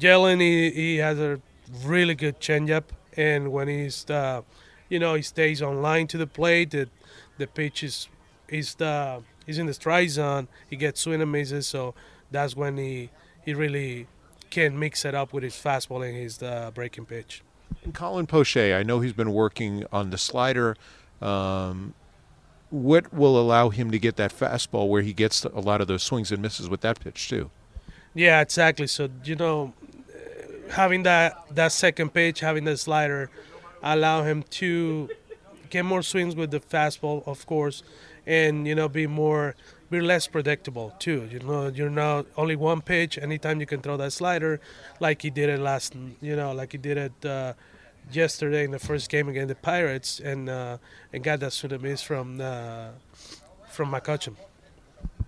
[0.00, 1.40] Jalen he, he has a
[1.84, 2.84] really good changeup,
[3.16, 4.42] and when he's uh,
[4.88, 6.88] you know he stays on line to the plate, the
[7.38, 8.08] the pitch is
[8.48, 10.48] is the he's in the strike zone.
[10.68, 11.94] He gets swing and misses, so
[12.30, 13.10] that's when he
[13.44, 14.06] he really
[14.50, 17.42] can mix it up with his fastball and his uh, breaking pitch.
[17.84, 20.76] And Colin Poche, I know he's been working on the slider.
[21.20, 21.94] Um,
[22.70, 26.02] what will allow him to get that fastball where he gets a lot of those
[26.02, 27.50] swings and misses with that pitch too?
[28.14, 28.86] Yeah, exactly.
[28.86, 29.72] So you know,
[30.70, 33.30] having that that second pitch, having the slider,
[33.82, 35.08] allow him to
[35.70, 37.82] get more swings with the fastball, of course,
[38.26, 39.54] and you know be more
[39.90, 41.28] be less predictable too.
[41.30, 43.18] You know, you're now only one pitch.
[43.18, 44.60] Anytime you can throw that slider,
[45.00, 47.54] like he did it last, you know, like he did it uh,
[48.12, 50.78] yesterday in the first game against the Pirates, and uh,
[51.12, 52.88] and got that swing and miss from uh,
[53.70, 54.36] from McCutchen.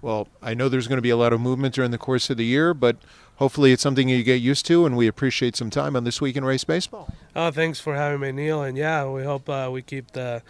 [0.03, 2.39] Well, I know there's going to be a lot of movement during the course of
[2.39, 2.97] the year, but
[3.37, 6.37] hopefully it's something you get used to, and we appreciate some time on this week
[6.37, 7.13] in Rays baseball.
[7.37, 10.43] Oh, thanks for having me, Neil, and yeah, we hope uh, we keep the,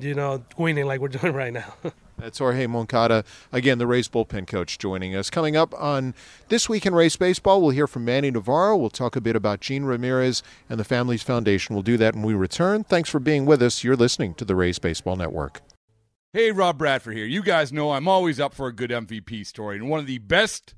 [0.00, 1.74] you know, winning like we're doing right now.
[2.18, 5.28] That's Jorge Moncada, again, the Rays bullpen coach, joining us.
[5.28, 6.14] Coming up on
[6.48, 8.76] This Week in Rays Baseball, we'll hear from Manny Navarro.
[8.76, 11.74] We'll talk a bit about Jean Ramirez and the Families Foundation.
[11.74, 12.84] We'll do that when we return.
[12.84, 13.84] Thanks for being with us.
[13.84, 15.60] You're listening to the Rays Baseball Network.
[16.32, 17.26] Hey, Rob Bradford here.
[17.26, 20.18] You guys know I'm always up for a good MVP story, and one of the
[20.18, 20.74] best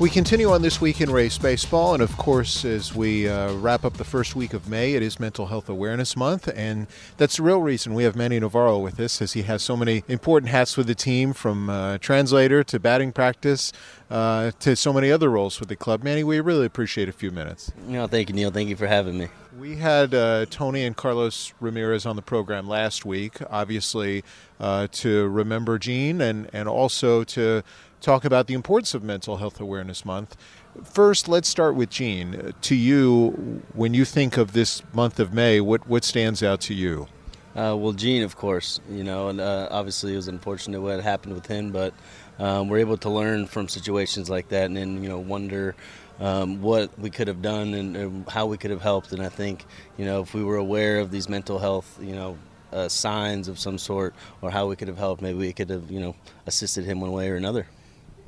[0.00, 3.84] We continue on this week in Rays baseball, and of course, as we uh, wrap
[3.84, 6.86] up the first week of May, it is Mental Health Awareness Month, and
[7.16, 10.04] that's the real reason we have Manny Navarro with us, as he has so many
[10.06, 13.72] important hats with the team, from uh, translator to batting practice
[14.08, 16.04] uh, to so many other roles with the club.
[16.04, 17.72] Manny, we really appreciate a few minutes.
[17.88, 18.52] No, thank you, Neil.
[18.52, 19.26] Thank you for having me.
[19.58, 24.22] We had uh, Tony and Carlos Ramirez on the program last week, obviously
[24.60, 27.64] uh, to remember Jean and, and also to
[28.00, 30.36] talk about the importance of Mental Health Awareness Month.
[30.84, 32.52] First, let's start with Jean.
[32.60, 36.74] To you, when you think of this month of May, what, what stands out to
[36.74, 37.08] you?
[37.56, 41.34] Uh, well, Jean, of course, you know, and uh, obviously it was unfortunate what happened
[41.34, 41.92] with him, but
[42.38, 45.74] um, we're able to learn from situations like that and then, you know, wonder
[46.20, 49.12] um, what we could have done and, and, how we could have helped.
[49.12, 49.64] And I think,
[49.96, 52.38] you know, if we were aware of these mental health, you know,
[52.72, 55.90] uh, signs of some sort or how we could have helped, maybe we could have,
[55.90, 56.14] you know,
[56.46, 57.66] assisted him one way or another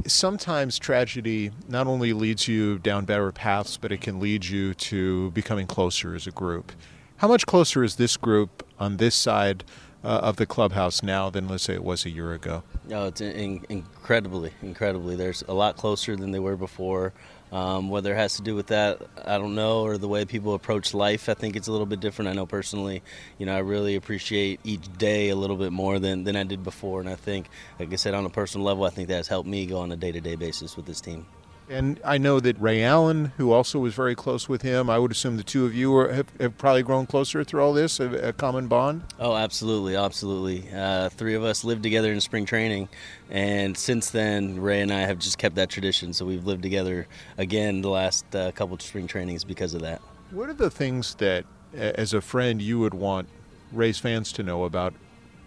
[0.06, 5.30] sometimes tragedy not only leads you down better paths, but it can lead you to
[5.32, 6.72] becoming closer as a group.
[7.18, 9.64] How much closer is this group on this side
[10.02, 12.62] uh, of the clubhouse now than, let's say, it was a year ago?
[12.88, 15.16] No, it's in- incredibly, incredibly.
[15.16, 17.12] There's a lot closer than they were before.
[17.52, 20.54] Um, whether it has to do with that, I don't know, or the way people
[20.54, 22.28] approach life, I think it's a little bit different.
[22.28, 23.02] I know personally,
[23.38, 26.62] you know, I really appreciate each day a little bit more than, than I did
[26.62, 27.00] before.
[27.00, 27.48] And I think,
[27.78, 29.90] like I said, on a personal level, I think that has helped me go on
[29.90, 31.26] a day to day basis with this team.
[31.70, 35.12] And I know that Ray Allen, who also was very close with him, I would
[35.12, 38.10] assume the two of you are, have, have, probably grown closer through all this, a,
[38.30, 39.04] a common bond.
[39.20, 40.68] Oh, absolutely, absolutely.
[40.74, 42.88] Uh, three of us lived together in spring training,
[43.30, 46.12] and since then, Ray and I have just kept that tradition.
[46.12, 47.06] So we've lived together
[47.38, 50.02] again the last uh, couple of spring trainings because of that.
[50.32, 53.28] What are the things that, as a friend, you would want
[53.70, 54.92] Ray's fans to know about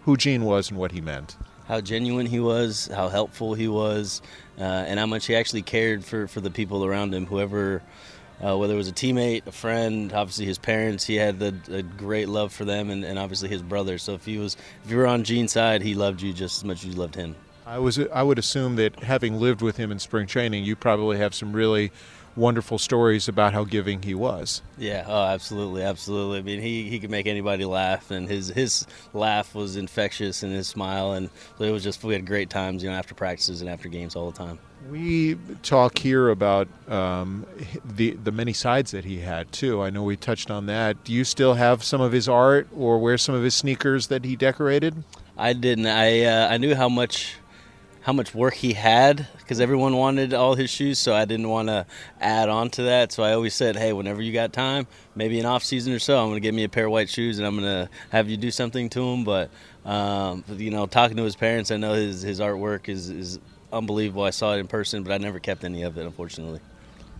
[0.04, 1.36] who Jean was and what he meant?
[1.66, 4.20] how genuine he was, how helpful he was,
[4.58, 7.26] uh, and how much he actually cared for, for the people around him.
[7.26, 7.82] Whoever,
[8.44, 11.82] uh, whether it was a teammate, a friend, obviously his parents, he had the, a
[11.82, 13.98] great love for them, and, and obviously his brother.
[13.98, 16.64] So if he was, if you were on Jean's side, he loved you just as
[16.64, 17.36] much as you loved him.
[17.66, 21.16] I was, I would assume that having lived with him in spring training, you probably
[21.16, 21.92] have some really
[22.36, 24.62] wonderful stories about how giving he was.
[24.78, 26.38] Yeah, oh, absolutely, absolutely.
[26.38, 30.52] I mean, he, he could make anybody laugh, and his his laugh was infectious, and
[30.52, 33.70] his smile, and it was just we had great times, you know, after practices and
[33.70, 34.58] after games all the time.
[34.90, 37.46] We talk here about um,
[37.84, 39.82] the the many sides that he had too.
[39.82, 41.04] I know we touched on that.
[41.04, 44.24] Do you still have some of his art, or wear some of his sneakers that
[44.24, 45.04] he decorated?
[45.36, 45.86] I didn't.
[45.86, 47.36] I uh, I knew how much
[48.04, 51.68] how much work he had because everyone wanted all his shoes, so I didn't want
[51.68, 51.86] to
[52.20, 53.12] add on to that.
[53.12, 56.22] So I always said, hey, whenever you got time, maybe an off season or so,
[56.22, 58.50] I'm to get me a pair of white shoes and I'm to have you do
[58.50, 59.24] something to them.
[59.24, 59.50] But
[59.86, 63.38] um, you know, talking to his parents, I know his his artwork is is
[63.72, 64.22] unbelievable.
[64.22, 66.60] I saw it in person, but I never kept any of it, unfortunately.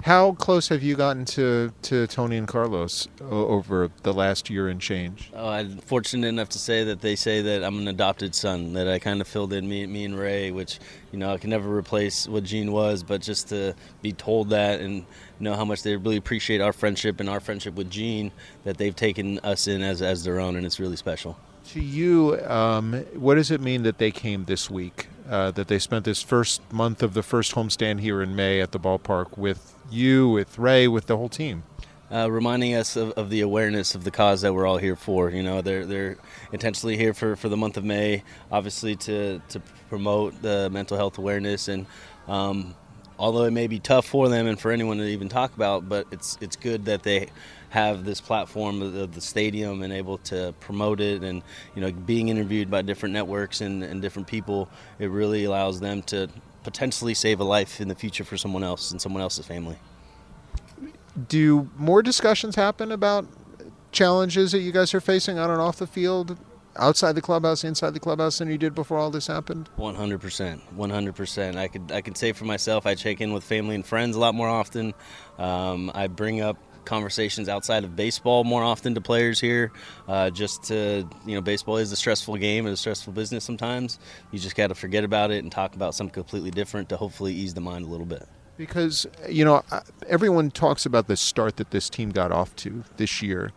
[0.05, 4.79] How close have you gotten to, to Tony and Carlos over the last year and
[4.79, 5.31] change?
[5.35, 8.75] Oh, I'm fortunate enough to say that they say that I'm an adopted son.
[8.75, 10.79] That I kind of filled in me, me and Ray, which
[11.11, 14.83] you know I can never replace what Jean was, but just to be told that
[14.83, 15.07] and
[15.41, 18.31] know how much they really appreciate our friendship and our friendship with Jean,
[18.65, 21.39] that they've taken us in as as their own, and it's really special.
[21.71, 25.09] To you, um, what does it mean that they came this week?
[25.27, 28.73] Uh, that they spent this first month of the first homestand here in May at
[28.73, 31.65] the ballpark with you, with Ray, with the whole team.
[32.13, 35.31] Uh, reminding us of, of, the awareness of the cause that we're all here for.
[35.31, 36.17] You know, they're they're
[36.53, 38.23] intentionally here for, for the month of May,
[38.53, 41.87] obviously to to promote the mental health awareness and.
[42.29, 42.75] Um,
[43.19, 46.07] although it may be tough for them and for anyone to even talk about, but
[46.11, 47.29] it's it's good that they
[47.75, 51.43] have this platform of the, stadium and able to promote it and
[51.75, 54.69] you know being interviewed by different networks and, and different people
[55.01, 56.29] it really allows them to
[56.65, 59.77] potentially save a life in the future for someone else and someone else's family
[61.29, 63.27] Do more discussions happen about
[63.93, 66.37] challenges that you guys are facing on and off the field,
[66.77, 69.69] outside the clubhouse, inside the clubhouse, than you did before all this happened?
[69.77, 71.57] One hundred percent, one hundred percent.
[71.57, 74.21] I could I could say for myself, I check in with family and friends a
[74.21, 74.95] lot more often.
[75.39, 79.73] Um, I bring up conversations outside of baseball more often to players here,
[80.09, 83.99] uh, just to you know, baseball is a stressful game, it's a stressful business sometimes.
[84.31, 87.33] You just got to forget about it and talk about something completely different to hopefully
[87.35, 88.27] ease the mind a little bit.
[88.57, 89.63] Because, you know,
[90.07, 93.51] everyone talks about the start that this team got off to this year.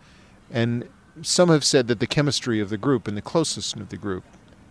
[0.52, 0.90] And
[1.22, 4.24] some have said that the chemistry of the group and the closeness of the group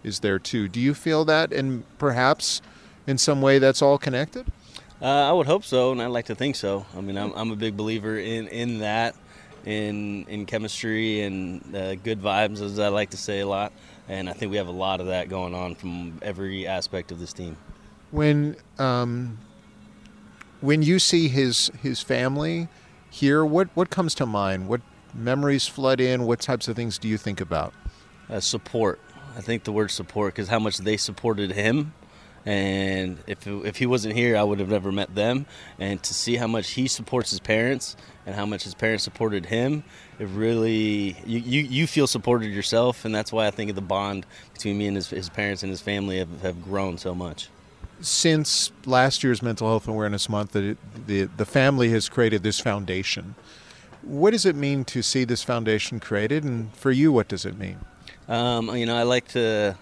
[0.03, 0.69] is there too.
[0.69, 1.53] Do you feel that?
[1.53, 2.61] And perhaps
[3.07, 4.47] in some way that's all connected?
[5.01, 6.87] Uh, I would hope so, and I'd like to think so.
[6.97, 9.15] I mean, I'm, I'm a big believer in, in that,
[9.67, 13.73] in in chemistry and uh, good vibes, as I like to say a lot.
[14.09, 17.19] And I think we have a lot of that going on from every aspect of
[17.19, 17.57] this team.
[18.11, 19.39] When um,
[20.61, 22.69] when you see his his family
[23.11, 24.69] here, what what comes to mind?
[24.69, 24.81] What
[25.13, 26.25] memories flood in?
[26.25, 27.75] What types of things do you think about?
[28.31, 29.01] Uh, support.
[29.37, 31.93] I think the word support because how much they supported him
[32.47, 35.47] and if, if he wasn't here, I would have never met them.
[35.81, 39.47] And to see how much he supports his parents and how much his parents supported
[39.47, 39.83] him,
[40.21, 43.05] it really, you, you, you feel supported yourself.
[43.05, 45.81] And that's why I think the bond between me and his, his parents and his
[45.81, 47.49] family have, have grown so much.
[48.01, 50.77] Since last year's Mental Health Awareness Month, the,
[51.07, 53.35] the, the family has created this foundation.
[54.03, 56.45] What does it mean to see this foundation created?
[56.45, 57.79] And for you, what does it mean?
[58.29, 59.77] Um, you know, I like to,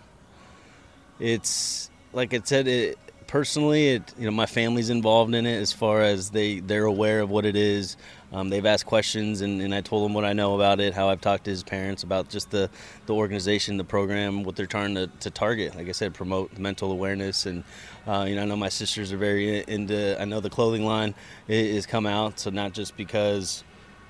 [1.21, 5.73] it's, like I said, it, personally, it you know my family's involved in it as
[5.73, 7.97] far as they they're aware of what it is.
[8.33, 11.09] Um, they've asked questions, and, and I told them what I know about it, how
[11.09, 12.69] I've talked to his parents about just the,
[13.07, 15.77] the organization, the program, what they're trying to, to target.
[15.77, 17.63] Like I said, promote mental awareness, and
[18.07, 20.21] uh, you know I know my sisters are very into.
[20.21, 21.15] I know the clothing line
[21.49, 23.65] is come out, so not just because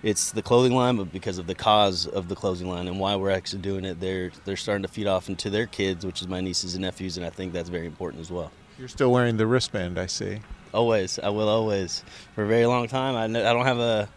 [0.05, 3.17] it's the clothing line, but because of the cause of the clothing line and why
[3.17, 6.29] we're actually doing it, they're they're starting to feed off into their kids, which is
[6.29, 8.53] my nieces and nephews, and I think that's very important as well.
[8.79, 10.41] You're still wearing the wristband, I see.
[10.75, 12.05] Always, I will always.
[12.35, 14.09] For a very long time, I, I don't have a,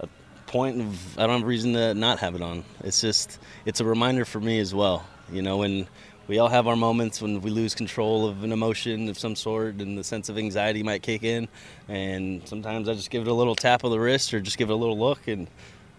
[0.00, 0.08] a
[0.46, 2.62] point of I don't have a reason to not have it on.
[2.84, 5.06] It's just it's a reminder for me as well.
[5.32, 5.88] You know, when
[6.32, 9.74] we all have our moments when we lose control of an emotion of some sort
[9.82, 11.46] and the sense of anxiety might kick in.
[11.88, 14.70] And sometimes I just give it a little tap of the wrist or just give
[14.70, 15.46] it a little look, and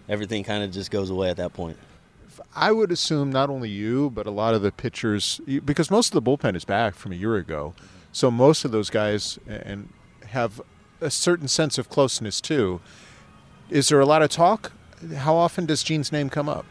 [0.08, 1.76] everything kind of just goes away at that point.
[2.52, 6.24] I would assume not only you, but a lot of the pitchers, because most of
[6.24, 7.74] the bullpen is back from a year ago.
[8.10, 9.88] So most of those guys and
[10.30, 10.60] have
[11.00, 12.80] a certain sense of closeness too.
[13.70, 14.72] Is there a lot of talk?
[15.14, 16.66] How often does Jean's name come up?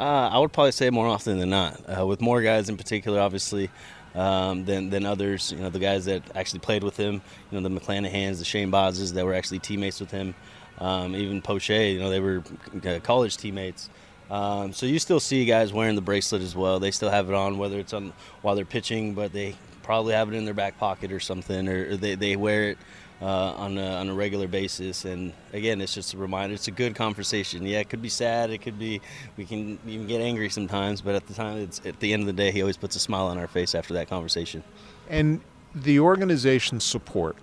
[0.00, 1.78] Uh, I would probably say more often than not.
[1.86, 3.68] Uh, with more guys in particular, obviously,
[4.14, 5.52] um, than than others.
[5.52, 7.20] You know, the guys that actually played with him.
[7.50, 10.34] You know, the McClanahans, the Shane Bazes that were actually teammates with him.
[10.78, 12.42] Um, even Poche, you know, they were
[12.86, 13.90] uh, college teammates.
[14.30, 16.80] Um, so you still see guys wearing the bracelet as well.
[16.80, 20.32] They still have it on, whether it's on while they're pitching, but they probably have
[20.32, 22.78] it in their back pocket or something, or, or they, they wear it
[23.20, 25.04] uh, on, a, on a regular basis.
[25.04, 26.54] And again, it's just a reminder.
[26.54, 27.66] It's a good conversation.
[27.66, 28.50] Yeah, it could be sad.
[28.50, 29.00] It could be
[29.36, 31.00] we can even get angry sometimes.
[31.00, 33.00] But at the time, it's at the end of the day, he always puts a
[33.00, 34.62] smile on our face after that conversation.
[35.08, 35.40] And
[35.74, 37.36] the organization's support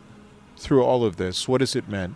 [0.58, 2.16] through all of this, what has it meant?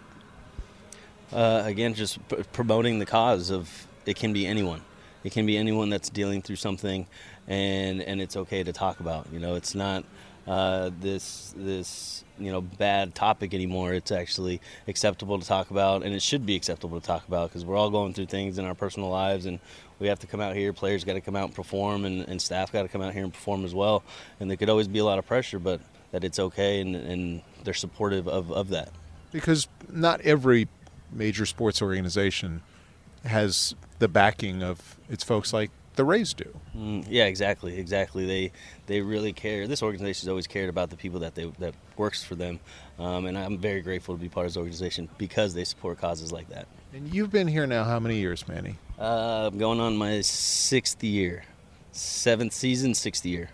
[1.31, 4.81] Uh, again, just p- promoting the cause of it can be anyone.
[5.23, 7.05] It can be anyone that's dealing through something,
[7.47, 9.27] and and it's okay to talk about.
[9.31, 10.03] You know, it's not
[10.47, 13.93] uh, this this you know bad topic anymore.
[13.93, 17.63] It's actually acceptable to talk about, and it should be acceptable to talk about because
[17.63, 19.59] we're all going through things in our personal lives, and
[19.99, 20.73] we have to come out here.
[20.73, 23.23] Players got to come out and perform, and, and staff got to come out here
[23.23, 24.03] and perform as well.
[24.39, 25.79] And there could always be a lot of pressure, but
[26.11, 28.89] that it's okay, and, and they're supportive of, of that.
[29.31, 30.67] Because not every
[31.11, 32.63] major sports organization
[33.23, 36.57] has the backing of its folks like the Rays do.
[36.75, 38.25] Mm, yeah, exactly, exactly.
[38.25, 38.51] They
[38.87, 39.67] they really care.
[39.67, 42.59] This organization has always cared about the people that they that works for them,
[42.99, 46.31] um, and I'm very grateful to be part of this organization because they support causes
[46.31, 46.67] like that.
[46.93, 48.77] And you've been here now how many years, Manny?
[48.99, 51.43] Uh, I'm going on my sixth year,
[51.91, 53.49] seventh season, sixth year.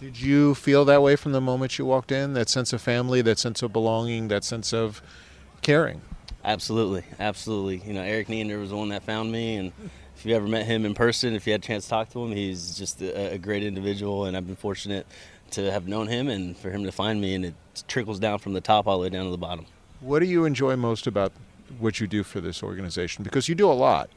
[0.00, 2.32] Did you feel that way from the moment you walked in?
[2.32, 5.02] That sense of family, that sense of belonging, that sense of
[5.60, 6.00] caring?
[6.42, 7.86] Absolutely, absolutely.
[7.86, 9.72] You know, Erik Neander was the one that found me, and
[10.20, 12.22] if you ever met him in person, if you had a chance to talk to
[12.22, 15.06] him, he's just a, a great individual, and I've been fortunate
[15.52, 17.54] to have known him and for him to find me, and it
[17.88, 19.64] trickles down from the top all the way down to the bottom.
[20.00, 21.32] What do you enjoy most about
[21.78, 23.24] what you do for this organization?
[23.24, 24.10] Because you do a lot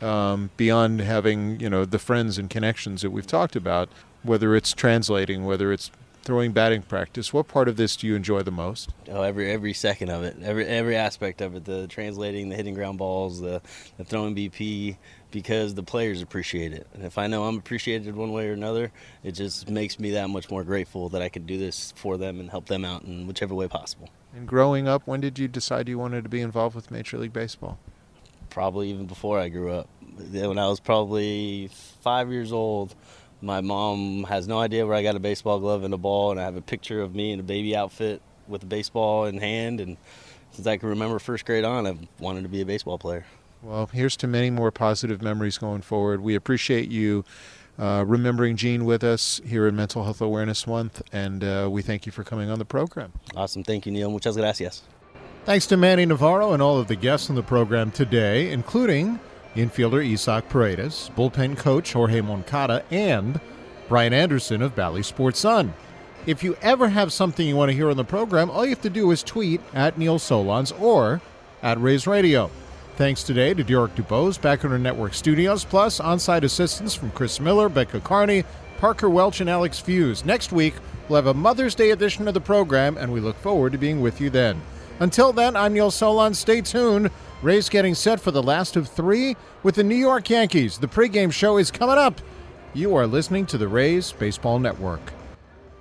[0.00, 3.90] um, beyond having you know the friends and connections that we've talked about.
[4.22, 5.90] Whether it's translating, whether it's
[6.22, 8.90] throwing batting practice, what part of this do you enjoy the most?
[9.08, 11.64] Oh, every every second of it, every every aspect of it.
[11.64, 13.62] The translating, the hitting ground balls, the,
[13.96, 14.96] the throwing BP,
[15.30, 16.86] because the players appreciate it.
[16.94, 18.92] And if I know I'm appreciated one way or another,
[19.22, 22.40] it just makes me that much more grateful that I could do this for them
[22.40, 24.08] and help them out in whichever way possible.
[24.34, 27.32] And growing up, when did you decide you wanted to be involved with Major League
[27.32, 27.78] Baseball?
[28.48, 29.88] Probably even before I grew up.
[30.32, 31.70] When I was probably
[32.02, 32.94] five years old,
[33.42, 36.40] my mom has no idea where I got a baseball glove and a ball, and
[36.40, 39.80] I have a picture of me in a baby outfit with a baseball in hand.
[39.80, 39.96] And
[40.52, 43.24] since I can remember first grade on, I've wanted to be a baseball player.
[43.62, 46.22] Well, here's to many more positive memories going forward.
[46.22, 47.24] We appreciate you
[47.78, 52.06] uh, remembering Jean with us here in Mental Health Awareness Month, and uh, we thank
[52.06, 53.12] you for coming on the program.
[53.36, 53.62] Awesome.
[53.62, 54.10] Thank you, Neil.
[54.10, 54.82] Muchas gracias.
[55.44, 59.18] Thanks to Manny Navarro and all of the guests on the program today, including
[59.54, 63.40] infielder Isaac Paredes, bullpen coach Jorge Moncada, and
[63.88, 65.74] Brian Anderson of Bally Sports Sun.
[66.26, 68.82] If you ever have something you want to hear on the program, all you have
[68.82, 71.20] to do is tweet at Neil Solondz or
[71.62, 72.50] at Rays Radio.
[72.96, 77.10] Thanks today to Derek Dubose back in our network studios, plus on site assistance from
[77.12, 78.44] Chris Miller, Becca Carney,
[78.78, 80.24] Parker Welch, and Alex Fuse.
[80.24, 80.74] Next week,
[81.08, 84.02] we'll have a Mother's Day edition of the program, and we look forward to being
[84.02, 84.60] with you then.
[85.00, 86.36] Until then, I'm Neil Solondz.
[86.36, 87.10] Stay tuned.
[87.42, 90.78] Rays getting set for the last of three with the New York Yankees.
[90.78, 92.20] The pregame show is coming up.
[92.74, 95.00] You are listening to the Rays Baseball Network.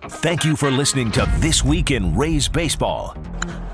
[0.03, 3.17] Thank you for listening to This Week in Rays Baseball.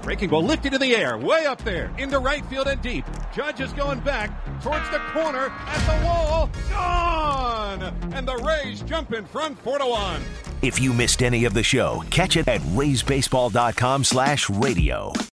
[0.02, 3.06] Breaking ball lifted in the air, way up there, into right field and deep.
[3.34, 4.32] Judge is going back
[4.62, 6.50] towards the corner at the wall.
[6.72, 7.84] Gone!
[8.14, 10.22] And the Rays jump in front 4 to 1.
[10.64, 15.14] If you missed any of the show, catch it at raysbaseball.com slash radio.